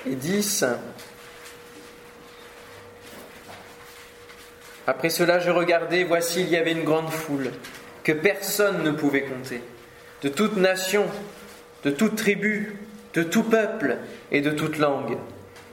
et 0.07 0.15
10. 0.15 0.65
Après 4.91 5.09
cela, 5.09 5.39
je 5.39 5.51
regardais, 5.51 6.03
voici, 6.03 6.41
il 6.41 6.49
y 6.49 6.57
avait 6.57 6.73
une 6.73 6.83
grande 6.83 7.09
foule 7.09 7.49
que 8.03 8.11
personne 8.11 8.83
ne 8.83 8.91
pouvait 8.91 9.21
compter, 9.21 9.61
de 10.21 10.27
toute 10.27 10.57
nation, 10.57 11.05
de 11.85 11.91
toute 11.91 12.17
tribu, 12.17 12.75
de 13.13 13.23
tout 13.23 13.43
peuple 13.43 13.95
et 14.33 14.41
de 14.41 14.51
toute 14.51 14.77
langue. 14.79 15.15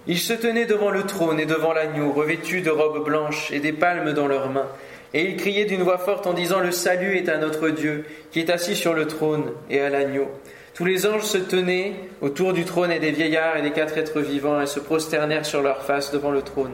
Ils 0.07 0.21
se 0.21 0.35
tenaient 0.35 0.67
devant 0.67 0.93
le 0.93 1.03
trône 1.03 1.41
et 1.41 1.47
devant 1.47 1.73
l'agneau, 1.73 2.13
revêtus 2.13 2.61
de 2.61 2.71
robes 2.71 3.05
blanches 3.05 3.51
et 3.51 3.59
des 3.59 3.73
palmes 3.73 4.13
dans 4.13 4.29
leurs 4.29 4.51
mains. 4.51 4.69
Et 5.13 5.25
ils 5.25 5.37
criaient 5.37 5.65
d'une 5.65 5.83
voix 5.83 5.99
forte 5.99 6.29
en 6.29 6.33
disant 6.33 6.61
Le 6.61 6.71
salut 6.71 7.17
est 7.17 7.29
à 7.29 7.39
notre 7.39 7.71
Dieu, 7.71 8.05
qui 8.31 8.39
est 8.39 8.51
assis 8.51 8.77
sur 8.77 8.95
le 8.95 9.09
trône 9.09 9.51
et 9.69 9.81
à 9.81 9.91
l'agneau. 9.91 10.29
Tous 10.75 10.85
les 10.85 11.09
anges 11.09 11.25
se 11.25 11.39
tenaient 11.39 11.95
autour 12.21 12.53
du 12.53 12.65
trône 12.65 12.93
et 12.93 13.01
des 13.01 13.11
vieillards 13.11 13.57
et 13.57 13.63
des 13.63 13.73
quatre 13.73 13.99
êtres 13.99 14.21
vivants 14.21 14.61
et 14.61 14.67
se 14.67 14.79
prosternèrent 14.79 15.45
sur 15.45 15.61
leur 15.61 15.83
face 15.83 16.13
devant 16.13 16.31
le 16.31 16.43
trône. 16.43 16.71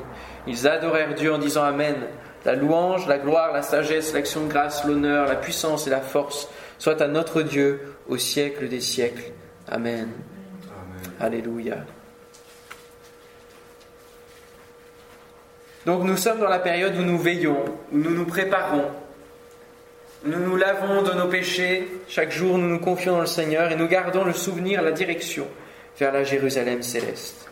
Ils 0.46 0.68
adorèrent 0.68 1.14
Dieu 1.14 1.32
en 1.32 1.38
disant 1.38 1.64
Amen. 1.64 1.96
La 2.44 2.54
louange, 2.54 3.06
la 3.06 3.18
gloire, 3.18 3.52
la 3.52 3.62
sagesse, 3.62 4.12
l'action 4.12 4.44
de 4.44 4.48
grâce, 4.48 4.84
l'honneur, 4.84 5.26
la 5.26 5.36
puissance 5.36 5.86
et 5.86 5.90
la 5.90 6.00
force 6.00 6.48
soient 6.78 7.02
à 7.02 7.08
notre 7.08 7.42
Dieu 7.42 7.94
au 8.08 8.18
siècle 8.18 8.68
des 8.68 8.80
siècles. 8.80 9.32
Amen. 9.68 10.08
Alléluia. 11.20 11.76
Donc 15.86 16.04
nous 16.04 16.16
sommes 16.16 16.40
dans 16.40 16.48
la 16.48 16.58
période 16.58 16.96
où 16.96 17.02
nous 17.02 17.18
veillons, 17.18 17.64
où 17.92 17.98
nous 17.98 18.10
nous 18.10 18.26
préparons 18.26 18.90
nous 20.26 20.40
nous 20.40 20.56
lavons 20.56 21.02
de 21.02 21.12
nos 21.12 21.28
péchés, 21.28 21.86
chaque 22.08 22.32
jour 22.32 22.56
nous 22.56 22.68
nous 22.68 22.78
confions 22.78 23.12
dans 23.12 23.20
le 23.20 23.26
Seigneur 23.26 23.70
et 23.70 23.76
nous 23.76 23.88
gardons 23.88 24.24
le 24.24 24.32
souvenir, 24.32 24.80
la 24.80 24.92
direction 24.92 25.46
vers 25.98 26.12
la 26.12 26.24
Jérusalem 26.24 26.82
céleste. 26.82 27.50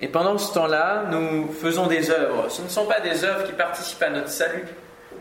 Et 0.00 0.08
pendant 0.08 0.36
ce 0.38 0.52
temps-là, 0.54 1.04
nous 1.10 1.52
faisons 1.52 1.86
des 1.86 2.10
œuvres. 2.10 2.50
Ce 2.50 2.62
ne 2.62 2.68
sont 2.68 2.86
pas 2.86 3.00
des 3.00 3.24
œuvres 3.24 3.44
qui 3.44 3.52
participent 3.52 4.02
à 4.02 4.10
notre 4.10 4.28
salut, 4.28 4.64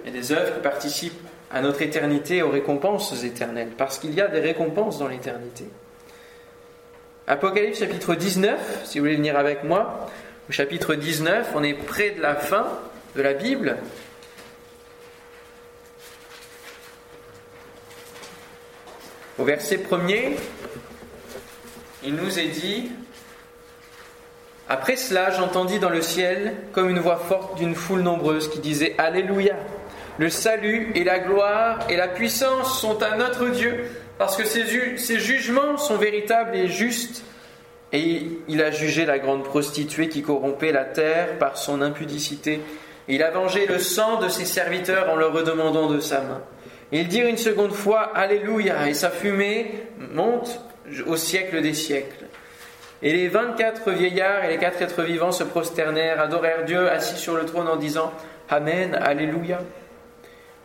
mais 0.03 0.11
des 0.11 0.31
œuvres 0.31 0.55
qui 0.55 0.61
participent 0.61 1.27
à 1.51 1.61
notre 1.61 1.81
éternité, 1.81 2.41
aux 2.41 2.49
récompenses 2.49 3.23
éternelles, 3.23 3.71
parce 3.77 3.97
qu'il 3.97 4.13
y 4.13 4.21
a 4.21 4.27
des 4.27 4.41
récompenses 4.41 4.99
dans 4.99 5.07
l'éternité. 5.07 5.65
Apocalypse 7.27 7.79
chapitre 7.79 8.15
19, 8.15 8.81
si 8.83 8.99
vous 8.99 9.05
voulez 9.05 9.15
venir 9.15 9.37
avec 9.37 9.63
moi, 9.63 10.07
au 10.49 10.51
chapitre 10.51 10.95
19, 10.95 11.51
on 11.55 11.63
est 11.63 11.73
près 11.73 12.11
de 12.11 12.21
la 12.21 12.35
fin 12.35 12.67
de 13.15 13.21
la 13.21 13.33
Bible, 13.33 13.77
Au 19.37 19.43
verset 19.43 19.79
premier, 19.79 20.37
il 22.05 22.15
nous 22.15 22.39
est 22.39 22.47
dit 22.47 22.89
Après 24.67 24.95
cela, 24.95 25.29
j'entendis 25.29 25.77
dans 25.77 25.91
le 25.91 26.01
ciel 26.01 26.55
comme 26.71 26.89
une 26.89 26.99
voix 26.99 27.17
forte 27.17 27.57
d'une 27.57 27.75
foule 27.75 28.01
nombreuse 28.01 28.49
qui 28.49 28.59
disait 28.59 28.95
Alléluia 28.97 29.55
Le 30.17 30.29
salut 30.29 30.91
et 30.95 31.03
la 31.03 31.19
gloire 31.19 31.79
et 31.87 31.95
la 31.95 32.07
puissance 32.07 32.79
sont 32.79 33.03
à 33.03 33.15
notre 33.15 33.49
Dieu, 33.49 33.85
parce 34.17 34.35
que 34.35 34.43
ses, 34.43 34.65
jugements 35.19 35.77
sont 35.77 35.97
véritables 35.97 36.55
et 36.55 36.67
justes. 36.67 37.23
Et 37.93 38.23
il 38.47 38.61
a 38.63 38.71
jugé 38.71 39.05
la 39.05 39.19
grande 39.19 39.43
prostituée 39.43 40.09
qui 40.09 40.23
corrompait 40.23 40.71
la 40.71 40.83
terre 40.83 41.37
par 41.37 41.57
son 41.57 41.83
impudicité. 41.83 42.59
Il 43.07 43.21
a 43.21 43.29
vengé 43.29 43.67
le 43.67 43.77
sang 43.77 44.19
de 44.19 44.29
ses 44.29 44.45
serviteurs 44.45 45.11
en 45.11 45.15
leur 45.15 45.31
redemandant 45.31 45.91
de 45.91 45.99
sa 45.99 46.21
main. 46.21 46.41
Ils 46.91 47.07
dirent 47.07 47.27
une 47.27 47.37
seconde 47.37 47.71
fois 47.71 48.11
Alléluia, 48.15 48.89
et 48.89 48.95
sa 48.95 49.11
fumée 49.11 49.83
monte 50.11 50.59
au 51.05 51.15
siècle 51.17 51.61
des 51.61 51.75
siècles. 51.75 52.25
Et 53.01 53.11
les 53.11 53.27
vingt-quatre 53.27 53.91
vieillards 53.91 54.45
et 54.45 54.49
les 54.49 54.57
quatre 54.57 54.81
êtres 54.81 55.03
vivants 55.03 55.31
se 55.31 55.43
prosternèrent, 55.43 56.21
adorèrent 56.21 56.65
Dieu 56.65 56.89
assis 56.89 57.17
sur 57.17 57.35
le 57.35 57.45
trône 57.45 57.67
en 57.67 57.75
disant 57.75 58.11
Amen, 58.49 58.95
Alléluia. 58.95 59.59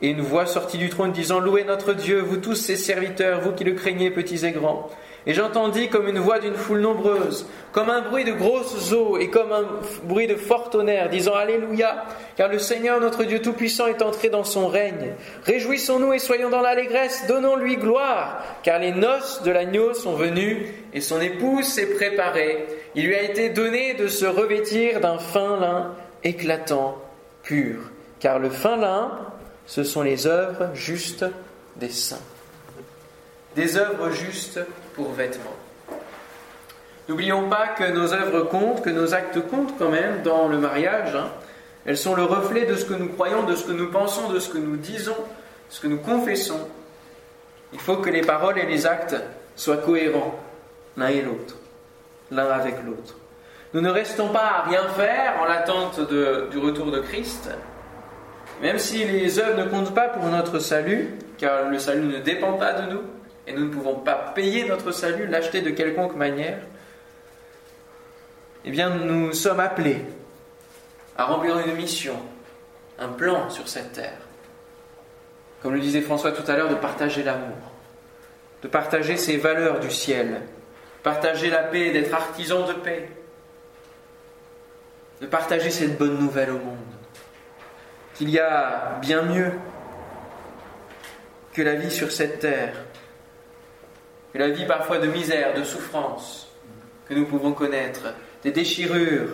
Et 0.02 0.10
une 0.10 0.20
voix 0.20 0.46
sortit 0.46 0.78
du 0.78 0.88
trône 0.88 1.12
disant 1.12 1.40
Louez 1.40 1.64
notre 1.64 1.92
Dieu, 1.92 2.20
vous 2.20 2.38
tous 2.38 2.54
ses 2.54 2.76
serviteurs, 2.76 3.40
vous 3.40 3.52
qui 3.52 3.64
le 3.64 3.72
craignez, 3.72 4.10
petits 4.10 4.46
et 4.46 4.52
grands. 4.52 4.88
Et 5.26 5.34
j'entendis 5.34 5.88
comme 5.88 6.08
une 6.08 6.18
voix 6.18 6.38
d'une 6.38 6.54
foule 6.54 6.80
nombreuse, 6.80 7.46
comme 7.72 7.90
un 7.90 8.00
bruit 8.00 8.24
de 8.24 8.32
grosses 8.32 8.92
eaux 8.92 9.18
et 9.18 9.28
comme 9.28 9.52
un 9.52 9.64
bruit 10.04 10.26
de 10.26 10.34
fort 10.34 10.70
tonnerre, 10.70 11.10
disant 11.10 11.34
Alléluia, 11.34 12.04
car 12.36 12.48
le 12.48 12.58
Seigneur 12.58 13.00
notre 13.00 13.24
Dieu 13.24 13.42
Tout-Puissant 13.42 13.86
est 13.86 14.00
entré 14.00 14.30
dans 14.30 14.44
son 14.44 14.66
règne. 14.66 15.12
Réjouissons-nous 15.44 16.14
et 16.14 16.18
soyons 16.18 16.48
dans 16.48 16.62
l'allégresse, 16.62 17.26
donnons-lui 17.28 17.76
gloire, 17.76 18.42
car 18.62 18.78
les 18.78 18.92
noces 18.92 19.42
de 19.42 19.50
l'agneau 19.50 19.92
sont 19.92 20.14
venues 20.14 20.72
et 20.94 21.02
son 21.02 21.20
épouse 21.20 21.66
s'est 21.66 21.94
préparée. 21.94 22.66
Il 22.94 23.06
lui 23.06 23.14
a 23.14 23.22
été 23.22 23.50
donné 23.50 23.94
de 23.94 24.08
se 24.08 24.24
revêtir 24.24 25.00
d'un 25.00 25.18
fin 25.18 25.60
lin 25.60 25.94
éclatant, 26.24 26.97
pur, 27.42 27.78
car 28.21 28.38
le 28.38 28.49
fin 28.49 28.76
lin, 28.76 29.18
ce 29.66 29.84
sont 29.84 30.02
les 30.02 30.26
œuvres 30.26 30.71
justes 30.75 31.26
des 31.76 31.90
saints. 31.90 32.16
Des 33.54 33.76
œuvres 33.76 34.10
justes 34.10 34.60
pour 35.00 35.13
vêtements. 35.13 35.56
N'oublions 37.08 37.49
pas 37.49 37.69
que 37.69 37.84
nos 37.84 38.13
œuvres 38.13 38.43
comptent, 38.43 38.82
que 38.82 38.91
nos 38.91 39.15
actes 39.15 39.41
comptent 39.49 39.76
quand 39.78 39.89
même 39.89 40.23
dans 40.23 40.47
le 40.47 40.58
mariage. 40.58 41.15
Hein. 41.17 41.28
Elles 41.86 41.97
sont 41.97 42.15
le 42.15 42.25
reflet 42.25 42.67
de 42.67 42.76
ce 42.76 42.84
que 42.84 42.95
nous 42.95 43.08
croyons, 43.08 43.45
de 43.45 43.56
ce 43.56 43.65
que 43.65 43.73
nous 43.73 43.91
pensons, 43.91 44.28
de 44.28 44.39
ce 44.39 44.50
que 44.50 44.58
nous 44.58 44.76
disons, 44.76 45.13
de 45.13 45.75
ce 45.75 45.80
que 45.80 45.86
nous 45.86 45.99
confessons. 45.99 46.69
Il 47.73 47.80
faut 47.80 47.97
que 47.97 48.10
les 48.10 48.21
paroles 48.21 48.58
et 48.58 48.67
les 48.67 48.86
actes 48.86 49.17
soient 49.56 49.78
cohérents 49.78 50.39
l'un 50.97 51.08
et 51.08 51.23
l'autre, 51.23 51.56
l'un 52.30 52.49
avec 52.49 52.76
l'autre. 52.84 53.17
Nous 53.73 53.80
ne 53.80 53.91
restons 53.91 54.28
pas 54.28 54.45
à 54.58 54.63
rien 54.69 54.82
faire 54.89 55.41
en 55.41 55.47
l'attente 55.47 56.00
du 56.00 56.58
retour 56.58 56.91
de 56.91 57.00
Christ, 57.00 57.50
même 58.60 58.78
si 58.78 59.04
les 59.04 59.39
œuvres 59.39 59.65
ne 59.65 59.71
comptent 59.71 59.95
pas 59.95 60.08
pour 60.08 60.25
notre 60.26 60.58
salut, 60.58 61.15
car 61.39 61.71
le 61.71 61.78
salut 61.78 62.06
ne 62.06 62.19
dépend 62.19 62.54
pas 62.54 62.75
de 62.75 62.93
nous, 62.93 63.00
et 63.46 63.52
nous 63.52 63.66
ne 63.66 63.72
pouvons 63.72 63.96
pas 63.96 64.32
payer 64.34 64.66
notre 64.68 64.92
salut, 64.92 65.26
l'acheter 65.26 65.60
de 65.60 65.70
quelconque 65.70 66.16
manière, 66.16 66.58
eh 68.64 68.70
bien 68.70 68.90
nous 68.90 69.32
sommes 69.32 69.60
appelés 69.60 70.04
à 71.16 71.24
remplir 71.24 71.58
une 71.58 71.74
mission, 71.74 72.16
un 72.98 73.08
plan 73.08 73.50
sur 73.50 73.68
cette 73.68 73.92
terre. 73.92 74.18
Comme 75.62 75.74
le 75.74 75.80
disait 75.80 76.00
François 76.00 76.32
tout 76.32 76.48
à 76.50 76.56
l'heure, 76.56 76.68
de 76.68 76.74
partager 76.74 77.22
l'amour, 77.22 77.56
de 78.62 78.68
partager 78.68 79.16
ces 79.16 79.36
valeurs 79.36 79.80
du 79.80 79.90
ciel, 79.90 80.42
partager 81.02 81.50
la 81.50 81.62
paix, 81.62 81.90
d'être 81.90 82.14
artisan 82.14 82.66
de 82.66 82.74
paix, 82.74 83.08
de 85.20 85.26
partager 85.26 85.70
cette 85.70 85.98
bonne 85.98 86.18
nouvelle 86.18 86.50
au 86.50 86.58
monde, 86.58 86.78
qu'il 88.14 88.30
y 88.30 88.38
a 88.38 88.98
bien 89.00 89.22
mieux 89.22 89.52
que 91.52 91.62
la 91.62 91.74
vie 91.74 91.90
sur 91.90 92.12
cette 92.12 92.38
terre, 92.40 92.74
que 94.32 94.38
la 94.38 94.49
vie 94.49 94.66
parfois 94.66 94.99
de 94.99 95.06
misère, 95.06 95.54
de 95.54 95.64
souffrance 95.64 96.49
que 97.08 97.14
nous 97.14 97.26
pouvons 97.26 97.52
connaître, 97.52 98.14
des 98.45 98.52
déchirures, 98.52 99.30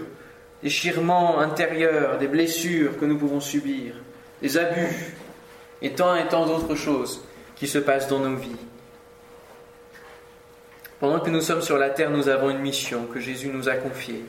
déchirements 0.63 1.39
intérieurs, 1.39 2.19
des 2.19 2.29
blessures 2.29 2.99
que 2.99 3.05
nous 3.05 3.19
pouvons 3.19 3.41
subir, 3.41 3.95
des 4.41 4.57
abus 4.57 5.15
et 5.83 5.93
tant 5.93 6.17
et 6.17 6.27
tant 6.27 6.47
d'autres 6.47 6.75
choses 6.75 7.23
qui 7.55 7.67
se 7.67 7.79
passent 7.79 8.09
dans 8.09 8.21
nos 8.21 8.37
vies. 8.37 8.57
Pendant 10.99 11.21
que 11.21 11.29
nous 11.29 11.43
sommes 11.43 11.61
sur 11.61 11.77
la 11.77 11.91
terre, 11.91 12.11
nous 12.11 12.29
avons 12.29 12.49
une 12.49 12.61
mission 12.61 13.05
que 13.13 13.21
Jésus 13.21 13.49
nous 13.49 13.69
a 13.69 13.75
confiée. 13.75 14.25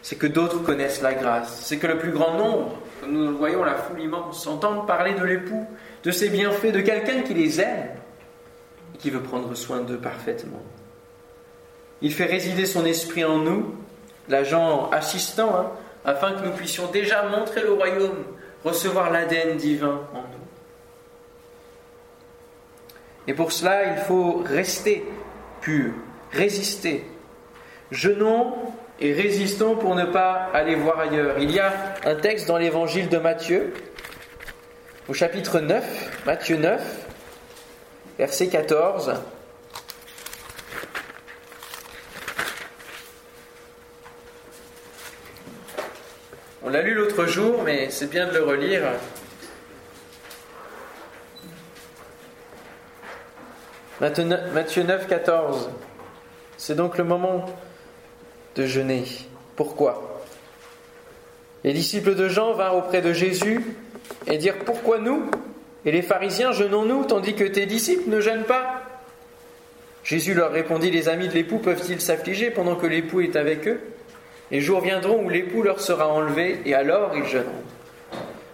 C'est 0.00 0.16
que 0.16 0.26
d'autres 0.26 0.62
connaissent 0.62 1.02
la 1.02 1.12
grâce. 1.12 1.60
C'est 1.62 1.76
que 1.76 1.86
le 1.86 1.98
plus 1.98 2.10
grand 2.10 2.38
nombre, 2.38 2.78
comme 3.00 3.12
nous 3.12 3.26
le 3.26 3.34
voyons, 3.34 3.64
la 3.64 3.74
foule 3.74 4.00
immense, 4.00 4.46
entendent 4.46 4.86
parler 4.86 5.12
de 5.12 5.24
l'époux, 5.24 5.66
de 6.02 6.10
ses 6.10 6.30
bienfaits, 6.30 6.72
de 6.72 6.80
quelqu'un 6.80 7.20
qui 7.20 7.34
les 7.34 7.60
aime 7.60 7.88
qui 8.98 9.10
veut 9.10 9.20
prendre 9.20 9.54
soin 9.54 9.80
d'eux 9.80 9.98
parfaitement. 9.98 10.62
Il 12.02 12.12
fait 12.12 12.26
résider 12.26 12.66
son 12.66 12.84
esprit 12.84 13.24
en 13.24 13.38
nous, 13.38 13.74
l'agent 14.28 14.90
assistant, 14.90 15.56
hein, 15.56 15.70
afin 16.04 16.32
que 16.32 16.44
nous 16.44 16.52
puissions 16.52 16.90
déjà 16.90 17.22
montrer 17.24 17.62
le 17.62 17.72
royaume, 17.72 18.24
recevoir 18.64 19.10
l'ADN 19.10 19.56
divin 19.56 20.00
en 20.12 20.18
nous. 20.18 20.44
Et 23.26 23.34
pour 23.34 23.52
cela, 23.52 23.94
il 23.94 23.98
faut 24.02 24.42
rester 24.44 25.04
pur, 25.60 25.92
résister. 26.30 27.04
Jeûnons 27.90 28.54
et 29.00 29.12
résistons 29.12 29.76
pour 29.76 29.94
ne 29.94 30.04
pas 30.04 30.50
aller 30.52 30.74
voir 30.74 31.00
ailleurs. 31.00 31.38
Il 31.38 31.50
y 31.50 31.58
a 31.58 31.72
un 32.04 32.14
texte 32.16 32.46
dans 32.48 32.58
l'évangile 32.58 33.08
de 33.08 33.18
Matthieu, 33.18 33.72
au 35.08 35.14
chapitre 35.14 35.60
9, 35.60 36.24
Matthieu 36.26 36.56
9, 36.56 36.82
verset 38.18 38.48
14. 38.48 39.14
On 46.62 46.70
l'a 46.70 46.82
lu 46.82 46.94
l'autre 46.94 47.26
jour, 47.26 47.62
mais 47.62 47.90
c'est 47.90 48.08
bien 48.08 48.26
de 48.26 48.32
le 48.32 48.42
relire. 48.42 48.82
Matthieu 54.00 54.82
9, 54.82 55.06
14. 55.06 55.70
C'est 56.56 56.74
donc 56.74 56.98
le 56.98 57.04
moment 57.04 57.46
de 58.56 58.66
jeûner. 58.66 59.04
Pourquoi? 59.56 60.22
Les 61.62 61.72
disciples 61.72 62.14
de 62.14 62.28
Jean 62.28 62.54
vinrent 62.54 62.76
auprès 62.76 63.02
de 63.02 63.12
Jésus 63.12 63.64
et 64.26 64.36
dirent 64.36 64.58
Pourquoi 64.64 64.98
nous 64.98 65.30
et 65.86 65.92
les 65.92 66.02
pharisiens, 66.02 66.52
jeûnons-nous, 66.52 67.04
tandis 67.04 67.34
que 67.34 67.44
tes 67.44 67.66
disciples 67.66 68.08
ne 68.10 68.20
jeûnent 68.20 68.44
pas 68.44 68.82
Jésus 70.02 70.34
leur 70.34 70.52
répondit, 70.52 70.90
les 70.90 71.08
amis 71.08 71.28
de 71.28 71.34
l'époux 71.34 71.58
peuvent-ils 71.58 72.00
s'affliger 72.00 72.50
pendant 72.50 72.76
que 72.76 72.86
l'époux 72.86 73.22
est 73.22 73.36
avec 73.36 73.66
eux? 73.66 73.80
Les 74.50 74.60
jours 74.60 74.82
viendront 74.82 75.24
où 75.24 75.30
l'époux 75.30 75.62
leur 75.62 75.80
sera 75.80 76.08
enlevé, 76.08 76.60
et 76.66 76.74
alors 76.74 77.12
ils 77.16 77.24
jeûneront. 77.24 77.50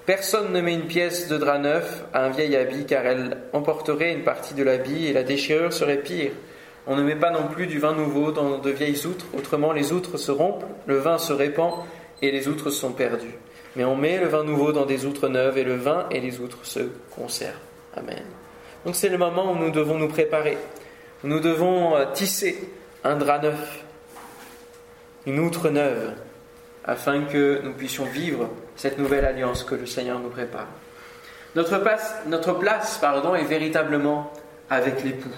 Personne 0.06 0.52
ne 0.52 0.60
met 0.60 0.74
une 0.74 0.86
pièce 0.86 1.28
de 1.28 1.36
drap 1.36 1.58
neuf 1.58 2.04
à 2.12 2.24
un 2.24 2.30
vieil 2.30 2.56
habit, 2.56 2.84
car 2.84 3.04
elle 3.04 3.38
emporterait 3.52 4.12
une 4.12 4.22
partie 4.22 4.54
de 4.54 4.62
l'habit 4.62 5.06
et 5.06 5.12
la 5.12 5.24
déchirure 5.24 5.72
serait 5.72 5.98
pire. 5.98 6.30
On 6.86 6.96
ne 6.96 7.02
met 7.02 7.16
pas 7.16 7.30
non 7.30 7.48
plus 7.48 7.66
du 7.66 7.78
vin 7.78 7.94
nouveau 7.94 8.32
dans 8.32 8.58
de 8.58 8.70
vieilles 8.70 9.06
outres, 9.06 9.26
autrement 9.36 9.72
les 9.72 9.92
outres 9.92 10.16
se 10.16 10.32
rompent, 10.32 10.64
le 10.86 10.98
vin 10.98 11.18
se 11.18 11.32
répand 11.32 11.74
et 12.22 12.30
les 12.30 12.48
outres 12.48 12.70
sont 12.70 12.92
perdues. 12.92 13.38
Mais 13.76 13.84
on 13.84 13.96
met 13.96 14.18
le 14.18 14.26
vin 14.26 14.44
nouveau 14.44 14.72
dans 14.72 14.86
des 14.86 15.06
outres 15.06 15.28
neuves 15.28 15.56
et 15.58 15.64
le 15.64 15.76
vin 15.76 16.06
et 16.10 16.20
les 16.20 16.40
outres 16.40 16.64
se 16.64 16.80
conservent. 17.14 17.54
Amen. 17.96 18.24
Donc 18.84 18.96
c'est 18.96 19.08
le 19.08 19.18
moment 19.18 19.52
où 19.52 19.56
nous 19.56 19.70
devons 19.70 19.98
nous 19.98 20.08
préparer. 20.08 20.58
Nous 21.22 21.40
devons 21.40 21.96
euh, 21.96 22.06
tisser 22.12 22.70
un 23.04 23.16
drap 23.16 23.40
neuf, 23.40 23.84
une 25.26 25.38
outre 25.38 25.68
neuve, 25.68 26.12
afin 26.84 27.22
que 27.24 27.60
nous 27.62 27.72
puissions 27.72 28.04
vivre 28.04 28.48
cette 28.76 28.98
nouvelle 28.98 29.24
alliance 29.24 29.64
que 29.64 29.74
le 29.74 29.86
Seigneur 29.86 30.18
nous 30.18 30.30
prépare. 30.30 30.68
Notre 31.54 31.78
place, 31.78 32.14
notre 32.26 32.52
place 32.54 32.98
pardon, 32.98 33.34
est 33.34 33.44
véritablement 33.44 34.32
avec 34.70 35.04
l'époux. 35.04 35.28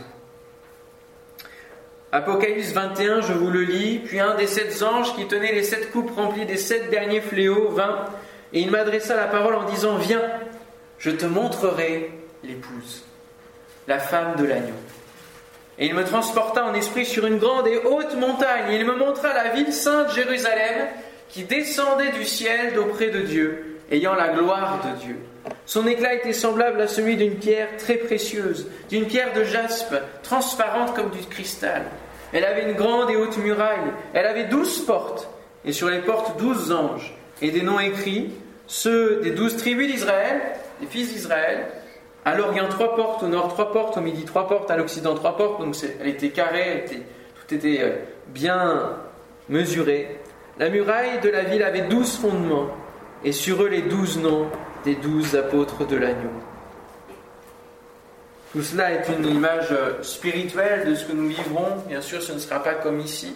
Apocalypse 2.15 2.73
21, 2.73 3.23
je 3.23 3.33
vous 3.33 3.51
le 3.51 3.63
lis, 3.63 3.99
puis 4.05 4.21
un 4.21 4.35
des 4.35 4.47
sept 4.47 4.83
anges 4.83 5.17
qui 5.17 5.27
tenait 5.27 5.55
les 5.55 5.63
sept 5.63 5.91
coupes 5.91 6.15
remplies 6.15 6.45
des 6.45 6.59
sept 6.59 6.91
derniers 6.91 7.23
fléaux 7.23 7.71
vint, 7.71 8.05
et 8.53 8.61
il 8.61 8.71
m'adressa 8.71 9.17
la 9.17 9.29
parole 9.29 9.55
en 9.55 9.65
disant, 9.65 9.97
Viens, 9.97 10.21
je 10.99 11.11
te 11.11 11.25
montrerai 11.25 12.11
l'épouse, 12.45 13.03
la 13.89 13.99
femme 13.99 14.37
de 14.37 14.45
l'agneau. 14.45 14.75
Et 15.79 15.87
il 15.87 15.95
me 15.95 16.05
transporta 16.05 16.67
en 16.67 16.75
esprit 16.75 17.07
sur 17.07 17.27
une 17.27 17.39
grande 17.39 17.67
et 17.67 17.79
haute 17.79 18.15
montagne, 18.17 18.73
et 18.73 18.77
il 18.77 18.85
me 18.85 18.95
montra 18.95 19.33
la 19.33 19.49
ville 19.49 19.73
sainte 19.73 20.15
Jérusalem, 20.15 20.89
qui 21.31 21.45
descendait 21.45 22.13
du 22.13 22.27
ciel 22.27 22.75
d'auprès 22.75 23.09
de 23.09 23.21
Dieu, 23.21 23.79
ayant 23.91 24.15
la 24.15 24.29
gloire 24.29 24.81
de 24.85 25.01
Dieu. 25.01 25.17
Son 25.65 25.87
éclat 25.87 26.13
était 26.13 26.35
semblable 26.35 26.83
à 26.83 26.89
celui 26.89 27.17
d'une 27.17 27.37
pierre 27.37 27.75
très 27.79 27.97
précieuse, 27.97 28.69
d'une 28.91 29.07
pierre 29.07 29.33
de 29.33 29.45
jaspe, 29.45 29.95
transparente 30.23 30.95
comme 30.95 31.09
du 31.09 31.25
cristal. 31.25 31.85
Elle 32.33 32.45
avait 32.45 32.63
une 32.63 32.75
grande 32.75 33.11
et 33.11 33.17
haute 33.17 33.37
muraille, 33.39 33.93
elle 34.15 34.27
avait 34.27 34.45
douze 34.45 34.85
portes, 34.87 35.29
et 35.65 35.73
sur 35.73 35.91
les 35.91 36.01
portes 36.01 36.39
douze 36.39 36.73
anges, 36.73 37.15
et 37.43 37.51
des 37.51 37.63
noms 37.63 37.81
écrits, 37.81 38.33
ceux 38.67 39.21
des 39.23 39.33
douze 39.33 39.57
tribus 39.57 39.91
d'Israël, 39.93 40.41
des 40.81 40.87
fils 40.87 41.13
d'Israël. 41.13 41.67
À 42.25 42.37
l'Orient, 42.37 42.69
trois 42.69 42.95
portes, 42.95 43.23
au 43.23 43.29
nord, 43.29 43.49
trois 43.49 43.73
portes, 43.73 43.99
au 43.99 44.01
midi, 44.01 44.25
trois 44.25 44.49
portes, 44.49 44.71
à 44.71 44.77
l'Occident, 44.77 45.15
trois 45.15 45.37
portes, 45.37 45.61
donc 45.61 45.77
elle 46.01 46.09
était 46.09 46.31
carrée, 46.31 46.85
tout 46.87 47.55
était 47.55 47.81
euh, 47.83 47.97
bien 48.29 48.97
mesuré. 49.49 50.19
La 50.59 50.71
muraille 50.71 51.21
de 51.21 51.29
la 51.29 51.43
ville 51.43 51.63
avait 51.63 51.83
douze 51.83 52.17
fondements, 52.17 52.69
et 53.25 53.33
sur 53.33 53.63
eux 53.63 53.69
les 53.69 53.83
douze 53.83 54.19
noms 54.19 54.47
des 54.85 54.95
douze 54.95 55.37
apôtres 55.37 55.87
de 55.87 55.97
l'agneau. 55.97 56.31
Tout 58.53 58.63
cela 58.63 58.93
est 58.93 59.09
une 59.09 59.27
image 59.27 59.75
spirituelle 60.03 60.89
de 60.89 60.95
ce 60.95 61.07
que 61.07 61.13
nous 61.13 61.29
vivrons. 61.29 61.77
Bien 61.89 62.03
sûr, 62.03 62.23
ce 62.23 62.33
ne 62.33 62.39
sera 62.39 62.63
pas 62.63 62.75
comme 62.75 63.01
ici. 63.01 63.35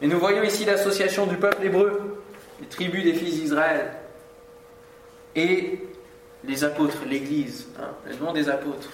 Mais 0.00 0.06
nous 0.06 0.18
voyons 0.18 0.42
ici 0.42 0.66
l'association 0.66 1.26
du 1.26 1.36
peuple 1.36 1.64
hébreu, 1.64 2.22
les 2.60 2.66
tribus 2.66 3.04
des 3.04 3.14
fils 3.14 3.40
d'Israël, 3.40 3.92
et 5.34 5.80
les 6.44 6.64
apôtres, 6.64 7.04
l'Église, 7.08 7.68
hein, 7.80 7.88
le 8.06 8.16
nom 8.16 8.32
des 8.32 8.50
apôtres. 8.50 8.90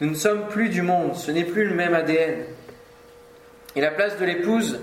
Nous 0.00 0.10
ne 0.10 0.14
sommes 0.14 0.48
plus 0.48 0.68
du 0.68 0.82
monde, 0.82 1.16
ce 1.16 1.30
n'est 1.30 1.44
plus 1.44 1.64
le 1.64 1.74
même 1.74 1.94
ADN. 1.94 2.44
Et 3.74 3.80
la 3.80 3.90
place 3.90 4.18
de 4.18 4.24
l'épouse 4.24 4.80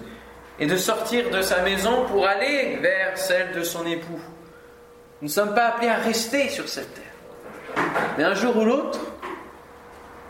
est 0.59 0.65
de 0.65 0.77
sortir 0.77 1.29
de 1.29 1.41
sa 1.41 1.61
maison 1.61 2.05
pour 2.05 2.25
aller 2.25 2.79
vers 2.81 3.17
celle 3.17 3.51
de 3.51 3.63
son 3.63 3.85
époux. 3.85 4.21
Nous 5.21 5.27
ne 5.27 5.33
sommes 5.33 5.53
pas 5.53 5.67
appelés 5.67 5.89
à 5.89 5.97
rester 5.97 6.49
sur 6.49 6.67
cette 6.67 6.93
terre. 6.95 7.03
Mais 8.17 8.23
un 8.23 8.33
jour 8.33 8.57
ou 8.57 8.65
l'autre, 8.65 8.99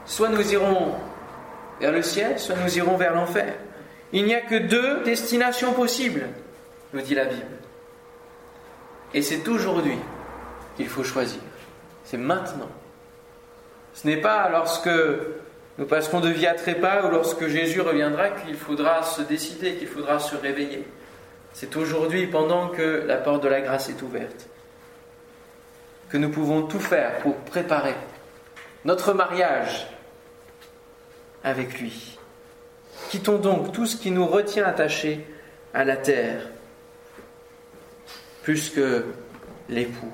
soit 0.06 0.30
nous 0.30 0.54
irons 0.54 0.96
vers 1.80 1.92
le 1.92 2.02
ciel, 2.02 2.40
soit 2.40 2.56
nous 2.64 2.78
irons 2.78 2.98
vers 2.98 3.16
l'enfer. 3.16 3.54
Il 4.12 4.26
n'y 4.26 4.36
a 4.36 4.42
que 4.42 4.56
deux 4.56 5.04
destinations 5.04 5.74
possibles, 5.74 6.28
nous 6.94 7.02
dit 7.02 7.16
la 7.16 7.26
Bible. 7.26 7.46
Et 9.14 9.22
c'est 9.22 9.48
aujourd'hui 9.48 9.98
qu'il 10.76 10.88
faut 10.88 11.04
choisir. 11.04 11.42
C'est 12.04 12.18
maintenant. 12.18 12.70
Ce 13.94 14.08
n'est 14.08 14.18
pas 14.18 14.50
lorsque 14.50 14.90
nous 15.78 15.86
passerons 15.86 16.20
de 16.20 16.30
vie 16.30 16.48
à 16.48 16.54
trépas 16.54 17.08
ou 17.08 17.12
lorsque 17.12 17.48
Jésus 17.48 17.82
reviendra 17.82 18.30
qu'il 18.30 18.56
faudra 18.56 19.04
se 19.04 19.22
décider, 19.22 19.76
qu'il 19.76 19.88
faudra 19.88 20.20
se 20.20 20.36
réveiller. 20.36 20.86
C'est 21.54 21.76
aujourd'hui, 21.76 22.28
pendant 22.28 22.68
que 22.70 23.04
la 23.08 23.18
porte 23.18 23.44
de 23.44 23.50
la 23.50 23.62
grâce 23.62 23.90
est 23.90 24.02
ouverte 24.02 24.48
que 26.10 26.18
nous 26.18 26.30
pouvons 26.30 26.64
tout 26.64 26.80
faire 26.80 27.20
pour 27.20 27.36
préparer 27.36 27.96
notre 28.84 29.14
mariage 29.14 29.88
avec 31.44 31.80
lui. 31.80 32.18
Quittons 33.10 33.38
donc 33.38 33.72
tout 33.72 33.86
ce 33.86 33.96
qui 33.96 34.12
nous 34.12 34.26
retient 34.26 34.66
attachés 34.66 35.26
à 35.74 35.84
la 35.84 35.98
terre, 35.98 36.42
plus 38.44 38.70
que 38.70 39.06
l'époux. 39.70 40.12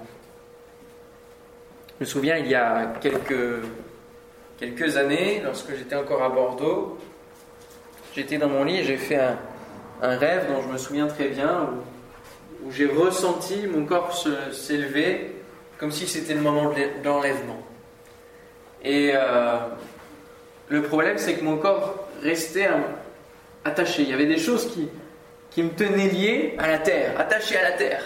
Je 1.97 2.03
me 2.03 2.05
souviens, 2.05 2.37
il 2.37 2.47
y 2.47 2.55
a 2.55 2.93
quelques, 2.99 3.61
années, 4.97 5.41
lorsque 5.43 5.75
j'étais 5.75 5.95
encore 5.95 6.23
à 6.23 6.29
Bordeaux, 6.29 6.97
j'étais 8.13 8.37
dans 8.37 8.49
mon 8.49 8.65
lit 8.65 8.79
et 8.79 8.83
j'ai 8.83 8.97
fait 8.97 9.19
un, 9.19 9.37
rêve 10.01 10.47
dont 10.49 10.61
je 10.61 10.67
me 10.67 10.77
souviens 10.77 11.07
très 11.07 11.29
bien, 11.29 11.69
où, 12.63 12.67
où 12.67 12.71
j'ai 12.71 12.85
ressenti 12.85 13.65
mon 13.67 13.85
corps 13.85 14.13
s'élever 14.51 15.34
comme 15.77 15.91
si 15.91 16.07
c'était 16.07 16.33
le 16.33 16.41
moment 16.41 16.71
de 16.71 17.03
l'enlèvement. 17.03 17.61
Et 18.83 19.11
euh, 19.13 19.57
le 20.69 20.83
problème, 20.83 21.17
c'est 21.17 21.35
que 21.35 21.43
mon 21.43 21.57
corps 21.57 22.07
restait 22.21 22.69
attaché. 23.63 24.03
Il 24.03 24.09
y 24.09 24.13
avait 24.13 24.27
des 24.27 24.37
choses 24.37 24.71
qui, 24.71 24.89
qui 25.51 25.63
me 25.63 25.69
tenaient 25.69 26.09
lié 26.09 26.55
à 26.57 26.67
la 26.67 26.77
terre, 26.77 27.19
attaché 27.19 27.57
à 27.57 27.63
la 27.63 27.71
terre. 27.71 28.03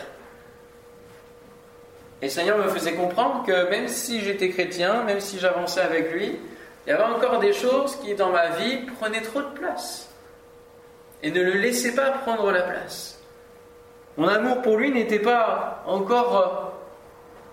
Et 2.22 2.26
le 2.26 2.32
Seigneur 2.32 2.58
me 2.58 2.68
faisait 2.70 2.94
comprendre 2.94 3.46
que 3.46 3.70
même 3.70 3.88
si 3.88 4.22
j'étais 4.22 4.50
chrétien, 4.50 5.04
même 5.04 5.20
si 5.20 5.40
j'avançais 5.40 5.82
avec 5.82 6.12
lui, 6.12 6.38
il 6.86 6.90
y 6.90 6.94
avait 6.94 7.04
encore 7.04 7.40
des 7.40 7.54
choses 7.54 7.96
qui, 7.98 8.16
dans 8.16 8.30
ma 8.30 8.50
vie, 8.50 8.78
prenaient 9.00 9.22
trop 9.22 9.42
de 9.42 9.48
place. 9.48 10.10
Et 11.24 11.32
ne 11.32 11.42
le 11.42 11.54
laissaient 11.54 11.94
pas 11.94 12.12
prendre 12.12 12.52
la 12.52 12.62
place. 12.62 13.20
Mon 14.18 14.28
amour 14.28 14.62
pour 14.62 14.78
lui 14.78 14.92
n'était 14.92 15.20
pas 15.20 15.84
encore 15.86 16.38
euh, 16.38 16.69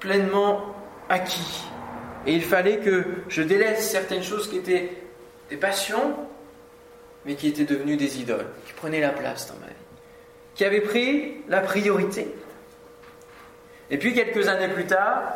pleinement 0.00 0.74
acquis. 1.08 1.64
Et 2.26 2.34
il 2.34 2.42
fallait 2.42 2.78
que 2.78 3.04
je 3.28 3.42
délaisse 3.42 3.88
certaines 3.90 4.22
choses 4.22 4.48
qui 4.48 4.58
étaient 4.58 4.90
des 5.48 5.56
passions, 5.56 6.16
mais 7.24 7.34
qui 7.34 7.48
étaient 7.48 7.64
devenues 7.64 7.96
des 7.96 8.20
idoles, 8.20 8.48
qui 8.66 8.72
prenaient 8.72 9.00
la 9.00 9.10
place 9.10 9.48
dans 9.48 9.58
ma 9.60 9.66
vie, 9.66 9.72
qui 10.54 10.64
avaient 10.64 10.80
pris 10.80 11.36
la 11.48 11.60
priorité. 11.60 12.28
Et 13.90 13.98
puis 13.98 14.14
quelques 14.14 14.48
années 14.48 14.72
plus 14.72 14.86
tard, 14.86 15.34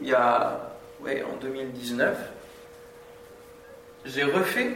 il 0.00 0.08
y 0.08 0.14
a, 0.14 0.70
ouais, 1.00 1.24
en 1.24 1.36
2019, 1.36 2.16
j'ai 4.04 4.24
refait 4.24 4.72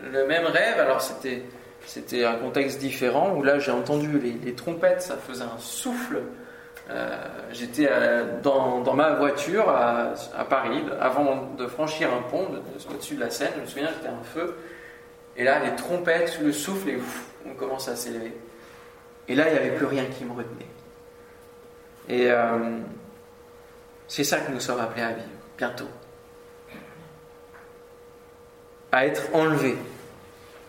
le 0.00 0.26
même 0.26 0.46
rêve. 0.46 0.78
Alors 0.78 1.00
c'était, 1.00 2.24
un 2.24 2.36
contexte 2.36 2.78
différent 2.78 3.34
où 3.34 3.42
là 3.42 3.58
j'ai 3.58 3.70
entendu 3.70 4.18
les, 4.18 4.54
trompettes, 4.54 5.02
ça 5.02 5.16
faisait 5.16 5.44
un 5.44 5.58
souffle 5.58 6.22
j'étais 7.52 7.88
euh, 7.90 8.40
dans, 8.40 8.94
ma 8.94 9.14
voiture 9.14 9.68
à, 9.68 10.14
Paris, 10.48 10.82
avant 11.00 11.50
de 11.56 11.66
franchir 11.66 12.08
un 12.12 12.22
pont 12.22 12.48
au-dessus 12.90 13.14
de 13.14 13.20
la 13.20 13.30
Seine. 13.30 13.52
Je 13.56 13.60
me 13.60 13.66
souviens, 13.66 13.88
j'étais 13.94 14.08
un 14.08 14.22
feu. 14.22 14.56
Et 15.36 15.44
là, 15.44 15.60
les 15.60 15.76
trompettes, 15.76 16.40
le 16.40 16.52
souffle, 16.52 16.88
et 16.88 16.98
on 17.46 17.54
commence 17.54 17.88
à 17.88 17.96
s'élever. 17.96 18.34
Et 19.28 19.34
là, 19.34 19.48
il 19.48 19.52
n'y 19.52 19.58
avait 19.58 19.76
plus 19.76 19.86
rien 19.86 20.04
qui 20.06 20.24
me 20.24 20.32
retenait. 20.32 20.66
Et 22.08 22.30
euh, 22.30 22.78
c'est 24.08 24.24
ça 24.24 24.40
que 24.40 24.50
nous 24.50 24.60
sommes 24.60 24.80
appelés 24.80 25.02
à 25.02 25.12
vivre, 25.12 25.28
bientôt. 25.56 25.88
À 28.90 29.06
être 29.06 29.22
enlevés 29.34 29.76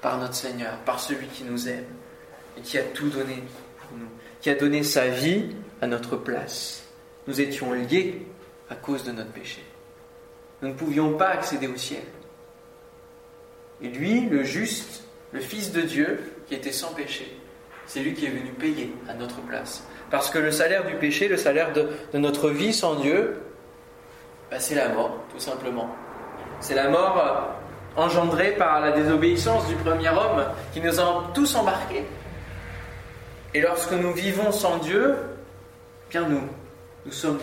par 0.02 0.18
notre 0.18 0.36
Seigneur, 0.36 0.74
par 0.80 1.00
celui 1.00 1.28
qui 1.28 1.46
nous 1.46 1.70
aime 1.70 1.86
et 2.58 2.62
qui 2.62 2.78
a 2.78 2.84
tout 2.84 3.10
donné 3.10 3.42
pour 3.80 3.98
nous, 3.98 4.10
qui 4.42 4.50
a 4.50 4.56
donné 4.56 4.84
sa 4.84 5.08
vie 5.08 5.56
à 5.82 5.88
notre 5.88 6.16
place. 6.16 6.84
Nous 7.28 7.42
étions 7.42 7.74
liés 7.74 8.26
à 8.70 8.76
cause 8.76 9.04
de 9.04 9.12
notre 9.12 9.32
péché. 9.32 9.64
Nous 10.62 10.70
ne 10.70 10.74
pouvions 10.74 11.14
pas 11.14 11.30
accéder 11.30 11.68
au 11.68 11.78
ciel. 11.78 12.04
Et 13.82 13.88
lui, 13.88 14.22
le 14.30 14.44
juste, 14.44 15.04
le 15.32 15.40
Fils 15.40 15.72
de 15.72 15.82
Dieu, 15.82 16.20
qui 16.48 16.56
était 16.56 16.72
sans 16.72 16.94
péché, 16.94 17.38
c'est 17.86 18.02
lui 18.02 18.14
qui 18.14 18.26
est 18.26 18.30
venu 18.30 18.52
payer 18.52 18.94
à 19.08 19.14
notre 19.14 19.42
place. 19.42 19.84
Parce 20.12 20.30
que 20.30 20.38
le 20.38 20.52
salaire 20.52 20.86
du 20.86 20.96
péché, 20.96 21.28
le 21.28 21.38
salaire 21.38 21.72
de, 21.74 21.90
notre 22.18 22.50
vie 22.50 22.74
sans 22.74 22.96
Dieu, 22.96 23.42
bah, 24.52 24.60
c'est 24.60 24.76
la 24.76 24.90
mort, 24.90 25.18
tout 25.32 25.40
simplement. 25.40 25.90
C'est 26.60 26.76
la 26.76 26.90
mort 26.90 27.18
euh, 27.18 28.02
engendrée 28.02 28.52
par 28.52 28.82
la 28.82 28.92
désobéissance 28.92 29.68
du 29.68 29.76
premier 29.76 30.10
homme 30.10 30.46
qui 30.74 30.82
nous 30.82 31.00
a 31.00 31.32
tous 31.34 31.56
embarqués. 31.56 32.06
Et 33.54 33.62
lorsque 33.62 33.94
nous 33.94 34.14
vivons 34.14 34.52
sans 34.52 34.78
Dieu, 34.78 35.16
bien 36.10 36.28
nous, 36.28 36.42
nous 37.06 37.12
sommes 37.12 37.40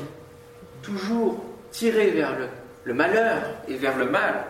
toujours 0.82 1.44
tirés 1.70 2.10
vers 2.10 2.38
le, 2.38 2.48
le 2.84 2.94
malheur 2.94 3.42
et 3.68 3.76
vers 3.76 3.96
le 3.96 4.06
mal. 4.06 4.44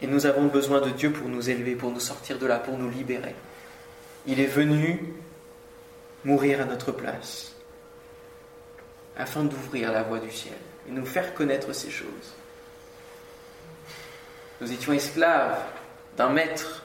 Et 0.00 0.06
nous 0.06 0.26
avons 0.26 0.46
besoin 0.46 0.80
de 0.80 0.90
Dieu 0.90 1.12
pour 1.12 1.28
nous 1.28 1.48
élever, 1.48 1.76
pour 1.76 1.90
nous 1.90 2.00
sortir 2.00 2.38
de 2.38 2.46
là, 2.46 2.58
pour 2.58 2.76
nous 2.76 2.90
libérer. 2.90 3.34
Il 4.26 4.40
est 4.40 4.46
venu 4.46 5.14
mourir 6.24 6.60
à 6.60 6.64
notre 6.64 6.92
place, 6.92 7.54
afin 9.16 9.44
d'ouvrir 9.44 9.92
la 9.92 10.02
voie 10.02 10.20
du 10.20 10.30
ciel 10.30 10.54
et 10.88 10.92
nous 10.92 11.06
faire 11.06 11.34
connaître 11.34 11.72
ces 11.72 11.90
choses. 11.90 12.34
Nous 14.60 14.72
étions 14.72 14.92
esclaves 14.92 15.60
d'un 16.16 16.28
maître, 16.28 16.84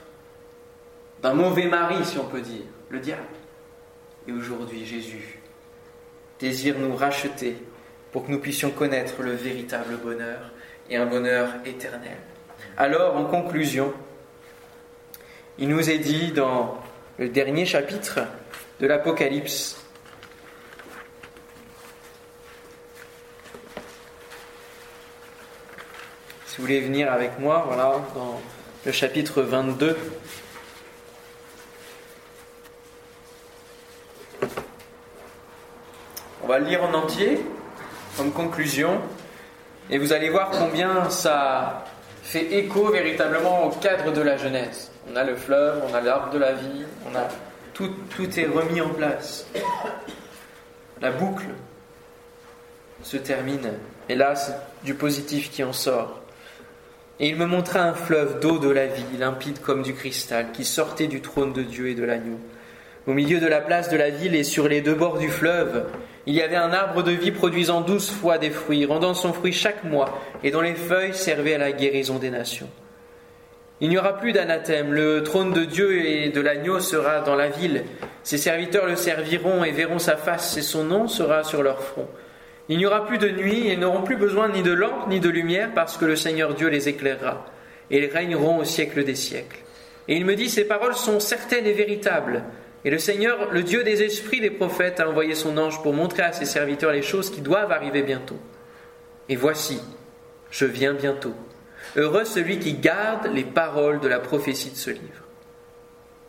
d'un 1.22 1.34
mauvais 1.34 1.66
mari, 1.66 2.04
si 2.04 2.18
on 2.18 2.26
peut 2.26 2.40
dire, 2.40 2.64
le 2.90 2.98
diable. 3.00 3.22
Et 4.26 4.32
aujourd'hui, 4.32 4.84
Jésus 4.84 5.37
désire 6.40 6.78
nous 6.78 6.94
racheter 6.94 7.56
pour 8.12 8.26
que 8.26 8.30
nous 8.30 8.38
puissions 8.38 8.70
connaître 8.70 9.22
le 9.22 9.32
véritable 9.32 9.96
bonheur 9.96 10.52
et 10.90 10.96
un 10.96 11.06
bonheur 11.06 11.48
éternel. 11.66 12.16
Alors, 12.76 13.16
en 13.16 13.24
conclusion, 13.24 13.92
il 15.58 15.68
nous 15.68 15.90
est 15.90 15.98
dit 15.98 16.32
dans 16.32 16.78
le 17.18 17.28
dernier 17.28 17.66
chapitre 17.66 18.20
de 18.80 18.86
l'Apocalypse, 18.86 19.76
si 26.46 26.56
vous 26.56 26.62
voulez 26.62 26.80
venir 26.80 27.12
avec 27.12 27.38
moi, 27.40 27.64
voilà, 27.66 28.00
dans 28.14 28.40
le 28.86 28.92
chapitre 28.92 29.42
22. 29.42 29.96
On 36.48 36.52
va 36.52 36.60
le 36.60 36.64
lire 36.64 36.82
en 36.82 36.94
entier 36.94 37.40
comme 38.16 38.32
conclusion 38.32 39.02
et 39.90 39.98
vous 39.98 40.14
allez 40.14 40.30
voir 40.30 40.48
combien 40.48 41.10
ça 41.10 41.84
fait 42.22 42.54
écho 42.54 42.90
véritablement 42.90 43.66
au 43.66 43.68
cadre 43.68 44.14
de 44.14 44.22
la 44.22 44.38
Genèse. 44.38 44.90
On 45.12 45.16
a 45.16 45.24
le 45.24 45.36
fleuve, 45.36 45.82
on 45.86 45.92
a 45.92 46.00
l'arbre 46.00 46.32
de 46.32 46.38
la 46.38 46.54
vie, 46.54 46.86
on 47.04 47.14
a 47.14 47.28
tout, 47.74 47.90
tout 48.16 48.40
est 48.40 48.46
remis 48.46 48.80
en 48.80 48.88
place. 48.88 49.46
La 51.02 51.10
boucle 51.10 51.48
se 53.02 53.18
termine 53.18 53.74
et 54.08 54.14
là 54.14 54.34
c'est 54.34 54.56
du 54.84 54.94
positif 54.94 55.50
qui 55.50 55.62
en 55.62 55.74
sort. 55.74 56.18
Et 57.20 57.28
il 57.28 57.36
me 57.36 57.44
montra 57.44 57.80
un 57.80 57.92
fleuve 57.92 58.40
d'eau 58.40 58.56
de 58.56 58.70
la 58.70 58.86
vie, 58.86 59.18
limpide 59.18 59.60
comme 59.60 59.82
du 59.82 59.92
cristal, 59.92 60.52
qui 60.52 60.64
sortait 60.64 61.08
du 61.08 61.20
trône 61.20 61.52
de 61.52 61.60
Dieu 61.60 61.88
et 61.88 61.94
de 61.94 62.04
l'agneau. 62.04 62.40
Au 63.06 63.12
milieu 63.12 63.38
de 63.38 63.46
la 63.46 63.60
place 63.60 63.90
de 63.90 63.98
la 63.98 64.08
ville 64.08 64.34
et 64.34 64.44
sur 64.44 64.66
les 64.66 64.80
deux 64.80 64.94
bords 64.94 65.18
du 65.18 65.28
fleuve, 65.28 65.86
il 66.26 66.34
y 66.34 66.42
avait 66.42 66.56
un 66.56 66.72
arbre 66.72 67.02
de 67.02 67.12
vie 67.12 67.30
produisant 67.30 67.80
douze 67.80 68.10
fois 68.10 68.38
des 68.38 68.50
fruits, 68.50 68.84
rendant 68.84 69.14
son 69.14 69.32
fruit 69.32 69.52
chaque 69.52 69.84
mois, 69.84 70.20
et 70.42 70.50
dont 70.50 70.60
les 70.60 70.74
feuilles 70.74 71.14
servaient 71.14 71.54
à 71.54 71.58
la 71.58 71.72
guérison 71.72 72.18
des 72.18 72.30
nations. 72.30 72.68
Il 73.80 73.88
n'y 73.88 73.98
aura 73.98 74.18
plus 74.18 74.32
d'anathème, 74.32 74.92
le 74.92 75.22
trône 75.22 75.52
de 75.52 75.64
Dieu 75.64 76.04
et 76.04 76.30
de 76.30 76.40
l'agneau 76.40 76.80
sera 76.80 77.20
dans 77.20 77.36
la 77.36 77.48
ville, 77.48 77.84
ses 78.24 78.36
serviteurs 78.36 78.86
le 78.86 78.96
serviront 78.96 79.64
et 79.64 79.70
verront 79.70 80.00
sa 80.00 80.16
face, 80.16 80.56
et 80.56 80.62
son 80.62 80.84
nom 80.84 81.06
sera 81.06 81.44
sur 81.44 81.62
leur 81.62 81.82
front. 81.82 82.08
Il 82.68 82.76
n'y 82.76 82.86
aura 82.86 83.06
plus 83.06 83.18
de 83.18 83.30
nuit, 83.30 83.68
et 83.68 83.76
n'auront 83.76 84.02
plus 84.02 84.16
besoin 84.16 84.48
ni 84.48 84.62
de 84.62 84.72
lampe 84.72 85.08
ni 85.08 85.20
de 85.20 85.30
lumière, 85.30 85.70
parce 85.74 85.96
que 85.96 86.04
le 86.04 86.16
Seigneur 86.16 86.54
Dieu 86.54 86.68
les 86.68 86.88
éclairera, 86.88 87.46
et 87.90 87.98
ils 87.98 88.12
régneront 88.12 88.58
au 88.58 88.64
siècle 88.64 89.04
des 89.04 89.14
siècles. 89.14 89.60
Et 90.08 90.16
il 90.16 90.24
me 90.24 90.34
dit, 90.34 90.50
ces 90.50 90.64
paroles 90.64 90.94
sont 90.94 91.20
certaines 91.20 91.66
et 91.66 91.72
véritables. 91.72 92.42
Et 92.84 92.90
le 92.90 92.98
Seigneur, 92.98 93.50
le 93.50 93.62
Dieu 93.62 93.82
des 93.82 94.02
esprits 94.02 94.40
des 94.40 94.50
prophètes, 94.50 95.00
a 95.00 95.08
envoyé 95.08 95.34
son 95.34 95.58
ange 95.58 95.82
pour 95.82 95.92
montrer 95.92 96.22
à 96.22 96.32
ses 96.32 96.44
serviteurs 96.44 96.92
les 96.92 97.02
choses 97.02 97.30
qui 97.30 97.40
doivent 97.40 97.72
arriver 97.72 98.02
bientôt. 98.02 98.38
Et 99.28 99.36
voici, 99.36 99.80
je 100.50 100.64
viens 100.64 100.94
bientôt. 100.94 101.34
Heureux 101.96 102.24
celui 102.24 102.58
qui 102.58 102.74
garde 102.74 103.28
les 103.32 103.44
paroles 103.44 104.00
de 104.00 104.08
la 104.08 104.20
prophétie 104.20 104.70
de 104.70 104.76
ce 104.76 104.90
livre. 104.90 105.24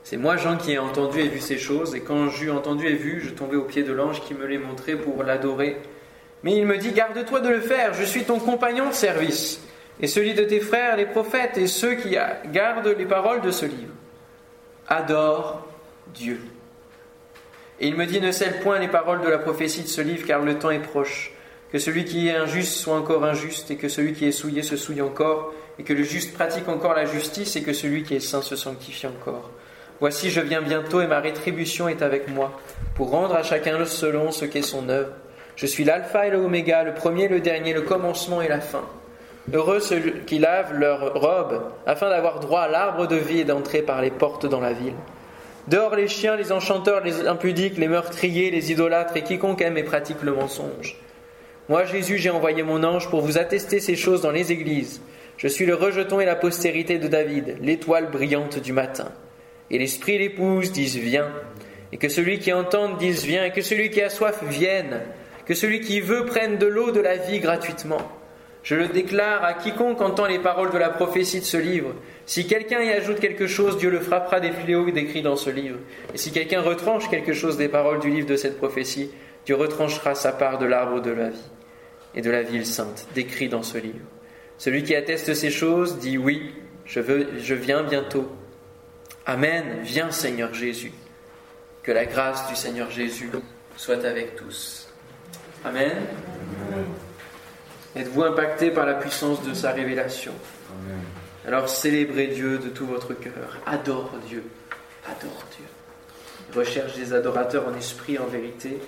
C'est 0.03 0.17
moi, 0.17 0.38
Jean, 0.38 0.57
qui 0.57 0.71
ai 0.71 0.79
entendu 0.79 1.19
et 1.19 1.27
vu 1.27 1.39
ces 1.39 1.57
choses, 1.57 1.93
et 1.93 2.01
quand 2.01 2.29
j'eus 2.29 2.49
entendu 2.49 2.88
et 2.88 2.95
vu, 2.95 3.21
je 3.21 3.29
tombais 3.29 3.57
aux 3.57 3.65
pieds 3.65 3.83
de 3.83 3.93
l'ange 3.93 4.21
qui 4.21 4.33
me 4.33 4.45
les 4.45 4.57
montrait 4.57 4.95
pour 4.95 5.23
l'adorer 5.23 5.77
mais 6.43 6.55
il 6.55 6.65
me 6.65 6.77
dit, 6.77 6.91
garde-toi 6.91 7.41
de 7.41 7.49
le 7.49 7.62
faire, 7.62 7.93
je 7.93 8.03
suis 8.03 8.23
ton 8.23 8.39
compagnon 8.39 8.88
de 8.88 8.93
service, 8.93 9.62
et 9.99 10.07
celui 10.07 10.33
de 10.33 10.43
tes 10.43 10.62
frères, 10.62 10.95
les 10.95 11.05
prophètes, 11.05 11.57
et 11.57 11.67
ceux 11.67 11.95
qui 11.95 12.15
gardent 12.51 12.95
les 12.97 13.05
paroles 13.05 13.41
de 13.41 13.51
ce 13.51 13.65
livre. 13.65 13.93
Adore 14.88 15.67
Dieu. 16.13 16.39
Et 17.80 17.88
il 17.88 17.95
me 17.95 18.06
dit, 18.06 18.19
ne 18.19 18.32
scelle 18.32 18.60
point 18.60 18.80
les 18.80 18.88
paroles 18.88 19.22
de 19.22 19.30
la 19.30 19.38
prophétie 19.38 19.84
de 19.84 19.88
ce 19.88 20.02
livre, 20.02 20.28
car 20.28 20.41
le 20.41 20.60
temps 20.60 20.72
est 20.72 20.80
proche. 20.80 21.32
Que 21.72 21.80
celui 21.80 22.04
qui 22.04 22.28
est 22.28 22.36
injuste 22.36 22.76
soit 22.76 22.95
encore 22.95 23.24
injuste, 23.24 23.72
et 23.72 23.78
que 23.78 23.88
celui 23.88 24.13
qui 24.13 24.28
est 24.28 24.32
souillé 24.32 24.63
se 24.63 24.76
souille 24.76 25.02
encore, 25.02 25.54
et 25.78 25.84
que 25.84 25.93
le 25.93 26.04
juste 26.04 26.34
pratique 26.34 26.67
encore 26.67 26.93
la 26.93 27.06
justice, 27.06 27.56
et 27.56 27.63
que 27.63 27.74
celui 27.74 28.04
qui 28.04 28.15
est 28.15 28.19
saint 28.19 28.41
se 28.41 28.56
sanctifie 28.56 29.08
encore. 29.08 29.50
Voici, 30.00 30.30
je 30.30 30.41
viens 30.41 30.62
bientôt, 30.62 31.02
et 31.02 31.08
ma 31.08 31.19
rétribution 31.19 31.88
est 31.88 32.02
avec 32.02 32.28
moi, 32.28 32.60
pour 32.95 33.12
rendre 33.12 33.36
à 33.36 33.43
chacun 33.43 33.86
selon 33.86 34.32
ce 34.32 34.45
qu'est 34.45 34.62
son 34.62 34.89
œuvre. 34.89 35.12
Je 35.56 35.65
suis 35.65 35.84
l'alpha 35.84 36.26
et 36.26 36.32
l'oméga, 36.32 36.84
le 36.84 36.93
premier, 36.93 37.28
le 37.28 37.39
dernier, 37.39 37.74
le 37.74 37.82
commencement 37.82 38.41
et 38.41 38.48
la 38.48 38.62
fin. 38.62 38.84
Heureux 39.54 39.80
ceux 39.80 40.00
qui 40.26 40.39
lavent 40.39 40.74
leurs 40.74 41.13
robes, 41.13 41.62
afin 41.86 42.10
d'avoir 42.10 42.39
droit 42.39 42.62
à 42.62 42.67
l'arbre 42.67 43.08
de 43.08 43.15
vie 43.15 43.39
et 43.39 43.45
d'entrer 43.45 43.82
par 43.82 44.02
les 44.02 44.12
portes 44.12 44.45
dans 44.45 44.62
la 44.62 44.74
ville. 44.74 44.95
Dehors 45.67 45.95
les 45.95 46.08
chiens, 46.08 46.36
les 46.36 46.52
enchanteurs, 46.52 47.04
les 47.04 47.28
impudiques, 47.28 47.78
les 47.78 47.88
meurtriers, 47.88 48.52
les 48.52 48.72
idolâtres 48.72 49.17
et 49.17 49.24
quiconque 49.24 49.62
aime 49.62 49.78
et 49.78 49.84
pratique 49.84 50.24
le 50.24 50.34
mensonge. 50.34 50.95
Moi, 51.67 51.86
Jésus, 51.86 52.17
j'ai 52.17 52.30
envoyé 52.30 52.63
mon 52.63 52.84
ange 52.84 53.10
pour 53.10 53.22
vous 53.22 53.38
attester 53.38 53.80
ces 53.80 53.95
choses 53.95 54.22
dans 54.22 54.32
les 54.32 54.52
églises. 54.52 55.02
Je 55.38 55.48
suis 55.48 55.65
le 55.65 55.76
rejeton 55.76 56.19
et 56.19 56.26
la 56.26 56.36
postérité 56.36 56.98
de 56.98 57.08
David, 57.08 57.58
l'étoile 57.62 58.10
brillante 58.10 58.60
du 58.60 58.74
matin. 58.74 59.12
Et 59.69 59.78
l'esprit 59.78 60.15
et 60.15 60.19
l'épouse 60.19 60.72
disent 60.72 60.98
Viens, 60.98 61.32
et 61.91 61.98
que 61.98 62.10
celui 62.10 62.39
qui 62.39 62.52
entende 62.52 62.98
dise 62.98 63.24
Viens, 63.26 63.45
et 63.45 63.52
que 63.52 63.62
celui 63.62 63.91
qui 63.91 64.02
a 64.02 64.10
soif 64.10 64.43
vienne 64.43 65.02
que 65.50 65.56
celui 65.56 65.82
qui 65.82 66.00
veut 66.00 66.26
prenne 66.26 66.60
de 66.60 66.67
l'eau 66.67 66.91
de 66.91 67.00
la 67.00 67.17
vie 67.17 67.39
gratuitement. 67.39 68.08
Je 68.69 68.75
le 68.75 68.88
déclare 68.88 69.43
à 69.43 69.55
quiconque 69.55 69.99
entend 69.99 70.27
les 70.27 70.38
paroles 70.38 70.69
de 70.69 70.77
la 70.77 70.91
prophétie 70.91 71.39
de 71.39 71.45
ce 71.45 71.58
livre. 71.58 71.95
Si 72.27 72.45
quelqu'un 72.45 72.84
y 72.84 72.91
ajoute 72.91 73.19
quelque 73.19 73.47
chose, 73.47 73.79
Dieu 73.79 73.89
le 73.89 73.99
frappera 73.99 74.39
des 74.39 74.51
fléaux 74.51 74.91
décrits 74.91 75.23
dans 75.23 75.38
ce 75.38 75.49
livre. 75.49 75.79
Et 76.13 76.19
si 76.19 76.32
quelqu'un 76.32 76.62
retranche 76.62 77.10
quelque 77.10 77.34
chose 77.34 77.58
des 77.58 77.67
paroles 77.67 77.99
du 77.99 78.12
livre 78.12 78.27
de 78.27 78.36
cette 78.36 78.60
prophétie, 78.60 79.10
Dieu 79.47 79.55
retranchera 79.55 80.13
sa 80.13 80.32
part 80.32 80.60
de 80.60 80.67
l'arbre 80.67 81.01
de 81.01 81.10
la 81.10 81.29
vie 81.29 81.49
et 82.13 82.21
de 82.21 82.29
la 82.29 82.43
ville 82.43 82.67
sainte, 82.67 83.08
décrit 83.15 83.49
dans 83.49 83.63
ce 83.63 83.79
livre. 83.79 84.05
Celui 84.60 84.84
qui 84.84 84.93
atteste 84.93 85.34
ces 85.34 85.49
choses 85.49 85.97
dit 85.97 86.19
oui, 86.19 86.53
je, 86.86 86.99
viens 87.55 87.82
bientôt. 87.82 88.29
Amen, 89.25 89.79
viens 89.82 90.12
Seigneur 90.12 90.53
Jésus. 90.53 90.91
Que 91.82 91.91
la 91.91 92.05
grâce 92.05 92.47
du 92.47 92.55
Seigneur 92.55 92.91
Jésus 92.91 93.32
soit 93.77 94.05
avec 94.05 94.36
tous. 94.36 94.93
Amen. 95.65 95.97
Êtes-vous 97.95 98.23
impacté 98.23 98.69
par 98.69 98.86
la 98.86 98.93
puissance 98.93 99.43
de 99.43 99.54
sa 99.54 99.71
révélation 99.71 100.34
Alors 101.47 101.67
célébrez 101.69 102.28
Dieu 102.28 102.60
de 102.60 102.69
tout 102.69 102.86
votre 102.86 103.13
cœur. 103.13 103.58
Adore 103.65 104.12
Dieu. 104.28 104.43
Adore 105.06 105.43
Dieu. 105.58 105.65
Recherche 106.56 106.95
des 106.95 107.13
adorateurs 107.13 107.67
en 107.67 107.75
esprit, 107.75 108.19
en 108.19 108.25
vérité. 108.25 108.80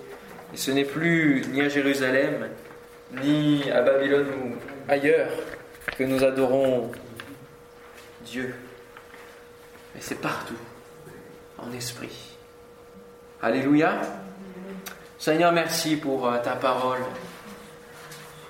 Et 0.54 0.58
ce 0.58 0.72
n'est 0.72 0.86
plus 0.86 1.44
ni 1.52 1.62
à 1.62 1.70
Jérusalem, 1.70 2.48
ni 3.24 3.70
à 3.72 3.82
Babylone 3.82 4.28
ou 4.28 4.92
ailleurs 4.92 5.32
que 5.98 6.04
nous 6.04 6.24
adorons 6.24 6.92
Dieu. 8.26 8.54
Mais 9.96 10.02
c'est 10.02 10.22
partout, 10.22 10.58
en 11.58 11.72
esprit. 11.72 12.36
Alléluia. 13.42 14.02
Seigneur, 15.18 15.52
merci 15.52 15.96
pour 15.96 16.28
euh, 16.28 16.38
ta 16.40 16.56
parole. 16.56 17.02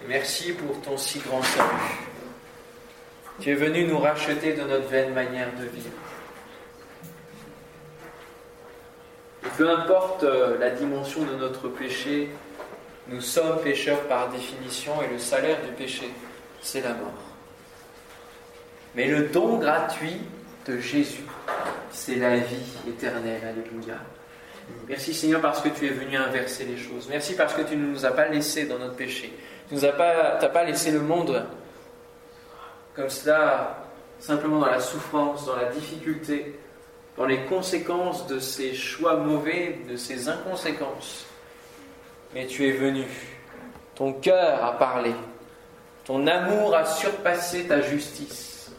Merci 0.07 0.53
pour 0.53 0.81
ton 0.81 0.97
si 0.97 1.19
grand 1.19 1.43
salut. 1.43 1.67
Tu 3.39 3.51
es 3.51 3.55
venu 3.55 3.85
nous 3.85 3.99
racheter 3.99 4.53
de 4.53 4.61
notre 4.61 4.87
vaine 4.87 5.13
manière 5.13 5.51
de 5.53 5.65
vivre. 5.65 5.89
Et 9.43 9.49
peu 9.57 9.69
importe 9.69 10.23
euh, 10.23 10.57
la 10.59 10.69
dimension 10.69 11.23
de 11.23 11.35
notre 11.35 11.67
péché, 11.67 12.29
nous 13.07 13.21
sommes 13.21 13.59
pécheurs 13.61 14.01
par 14.07 14.29
définition 14.29 15.01
et 15.01 15.07
le 15.11 15.17
salaire 15.17 15.61
du 15.63 15.71
péché, 15.71 16.09
c'est 16.61 16.81
la 16.81 16.93
mort. 16.93 17.13
Mais 18.95 19.07
le 19.07 19.27
don 19.29 19.57
gratuit 19.57 20.21
de 20.67 20.77
Jésus, 20.77 21.25
c'est 21.91 22.15
la 22.15 22.37
vie 22.37 22.77
éternelle. 22.87 23.41
Alléluia. 23.43 23.97
Merci 24.87 25.13
Seigneur 25.13 25.41
parce 25.41 25.61
que 25.61 25.69
tu 25.69 25.87
es 25.87 25.89
venu 25.89 26.15
inverser 26.17 26.65
les 26.65 26.77
choses. 26.77 27.07
Merci 27.09 27.35
parce 27.35 27.53
que 27.53 27.61
tu 27.61 27.75
ne 27.75 27.87
nous 27.87 28.05
as 28.05 28.11
pas 28.11 28.27
laissés 28.27 28.65
dans 28.65 28.77
notre 28.77 28.95
péché. 28.95 29.33
Tu 29.71 29.77
n'as 29.77 30.49
pas, 30.49 30.63
laissé 30.65 30.91
le 30.91 30.99
monde 30.99 31.45
comme 32.93 33.09
cela, 33.09 33.77
simplement 34.19 34.59
dans 34.59 34.69
la 34.69 34.81
souffrance, 34.81 35.45
dans 35.45 35.55
la 35.55 35.69
difficulté, 35.69 36.59
dans 37.15 37.25
les 37.25 37.45
conséquences 37.45 38.27
de 38.27 38.37
ces 38.37 38.73
choix 38.73 39.15
mauvais, 39.15 39.79
de 39.87 39.95
ces 39.95 40.27
inconséquences. 40.27 41.25
mais 42.33 42.47
tu 42.47 42.67
es 42.67 42.73
venu. 42.73 43.05
Ton 43.95 44.11
cœur 44.11 44.61
a 44.61 44.77
parlé. 44.77 45.15
Ton 46.03 46.27
amour 46.27 46.75
a 46.75 46.85
surpassé 46.85 47.65
ta 47.65 47.79
justice. 47.79 48.73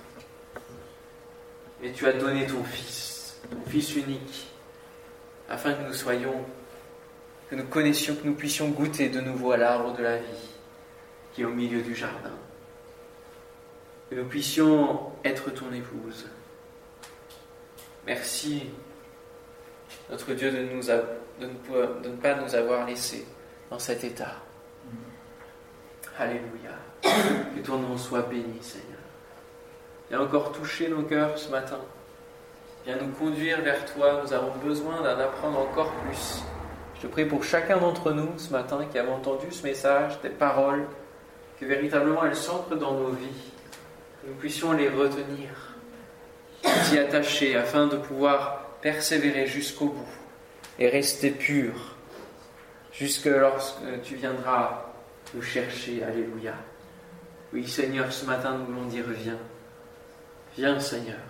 Et 1.83 1.93
tu 1.93 2.07
as 2.07 2.13
donné 2.13 2.47
ton 2.47 2.63
Fils, 2.65 3.41
ton 3.51 3.71
Fils 3.71 3.97
unique, 3.97 4.47
afin 5.49 5.73
que 5.73 5.85
nous 5.85 5.95
soyons, 5.95 6.45
que 7.49 7.57
nous 7.57 7.65
connaissions, 7.65 8.15
que 8.15 8.27
nous 8.27 8.35
puissions 8.35 8.69
goûter 8.69 9.09
de 9.09 9.23
nouveau 9.23 9.53
à 9.53 9.57
l'arbre 9.57 9.97
de 9.97 10.03
la 10.03 10.19
vie 10.19 10.52
qui 11.33 11.43
est 11.43 11.45
au 11.45 11.53
milieu 11.53 11.83
du 11.83 11.95
jardin. 11.95 12.33
Que 14.11 14.17
nous 14.17 14.25
puissions 14.25 15.13
être 15.25 15.51
ton 15.51 15.73
épouse. 15.73 16.27
Merci, 18.07 18.65
notre 20.11 20.33
Dieu, 20.35 20.51
de, 20.51 20.59
nous 20.75 20.83
de, 20.83 22.09
ne, 22.09 22.17
pas 22.17 22.35
nous 22.35 22.55
avoir 22.55 22.87
laissés 22.87 23.27
dans 23.71 23.79
cet 23.79 24.05
état. 24.05 24.35
Alléluia. 26.19 26.73
Que 27.03 27.61
ton 27.65 27.79
nom 27.79 27.97
soit 27.97 28.23
béni, 28.23 28.59
Seigneur. 28.61 28.99
Viens 30.11 30.21
encore 30.21 30.53
toucher 30.53 30.89
nos 30.89 31.03
cœurs 31.03 31.39
ce 31.39 31.49
matin. 31.49 31.81
Viens 32.85 32.97
nous 32.97 33.13
conduire 33.13 33.63
vers 33.63 33.85
toi. 33.95 34.21
Nous 34.23 34.33
avons 34.33 34.53
besoin 34.57 35.01
d'en 35.01 35.19
apprendre 35.19 35.59
encore 35.59 35.91
plus. 35.93 36.43
Je 36.97 37.03
te 37.03 37.07
prie 37.07 37.25
pour 37.25 37.43
chacun 37.45 37.79
d'entre 37.79 38.13
nous 38.13 38.29
ce 38.37 38.53
matin 38.53 38.85
qui 38.91 38.99
avons 38.99 39.15
entendu 39.15 39.51
ce 39.51 39.63
message, 39.63 40.21
tes 40.21 40.29
paroles, 40.29 40.87
que 41.63 41.67
véritablement 41.69 42.25
elles 42.25 42.35
s'ancrent 42.35 42.75
dans 42.75 42.95
nos 42.95 43.11
vies, 43.11 43.53
que 44.21 44.27
nous 44.27 44.35
puissions 44.35 44.73
les 44.73 44.89
retenir, 44.89 45.49
s'y 46.83 46.99
attacher 46.99 47.55
afin 47.55 47.87
de 47.87 47.97
pouvoir 47.97 48.65
persévérer 48.81 49.47
jusqu'au 49.47 49.87
bout 49.87 50.13
et 50.81 50.89
rester 50.89 51.31
purs 51.31 51.95
jusque 52.93 53.27
lorsque 53.27 54.03
tu 54.03 54.17
viendras 54.17 54.93
nous 55.35 55.43
chercher. 55.43 56.03
Alléluia. 56.03 56.55
Oui, 57.53 57.69
Seigneur, 57.69 58.13
ce 58.13 58.27
matin 58.27 58.59
nous 58.59 58.67
voulons 58.67 58.87
dire 58.87 59.05
viens. 59.09 59.39
Viens, 60.57 60.81
Seigneur. 60.81 61.21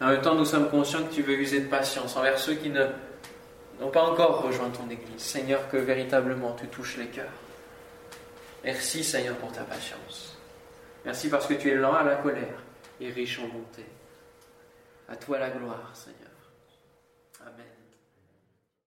En 0.00 0.06
même 0.06 0.20
temps, 0.20 0.36
nous 0.36 0.44
sommes 0.44 0.70
conscients 0.70 1.02
que 1.02 1.12
tu 1.12 1.22
veux 1.22 1.34
user 1.34 1.60
de 1.60 1.68
patience 1.68 2.16
envers 2.16 2.38
ceux 2.38 2.54
qui 2.54 2.70
n'ont 2.70 3.90
pas 3.92 4.02
encore 4.02 4.42
rejoint 4.42 4.70
ton 4.70 4.88
Église. 4.88 5.18
Seigneur, 5.18 5.68
que 5.68 5.76
véritablement 5.76 6.54
tu 6.58 6.68
touches 6.68 6.98
les 6.98 7.06
cœurs. 7.06 7.26
Merci 8.64 9.02
Seigneur 9.02 9.36
pour 9.36 9.52
ta 9.52 9.62
patience. 9.62 10.36
Merci 11.04 11.28
parce 11.28 11.46
que 11.46 11.54
tu 11.54 11.70
es 11.70 11.74
lent 11.74 11.94
à 11.94 12.04
la 12.04 12.16
colère 12.16 12.62
et 13.00 13.10
riche 13.10 13.38
en 13.38 13.48
bonté. 13.48 13.84
À 15.08 15.16
toi 15.16 15.38
la 15.38 15.50
gloire 15.50 15.90
Seigneur. 15.94 16.19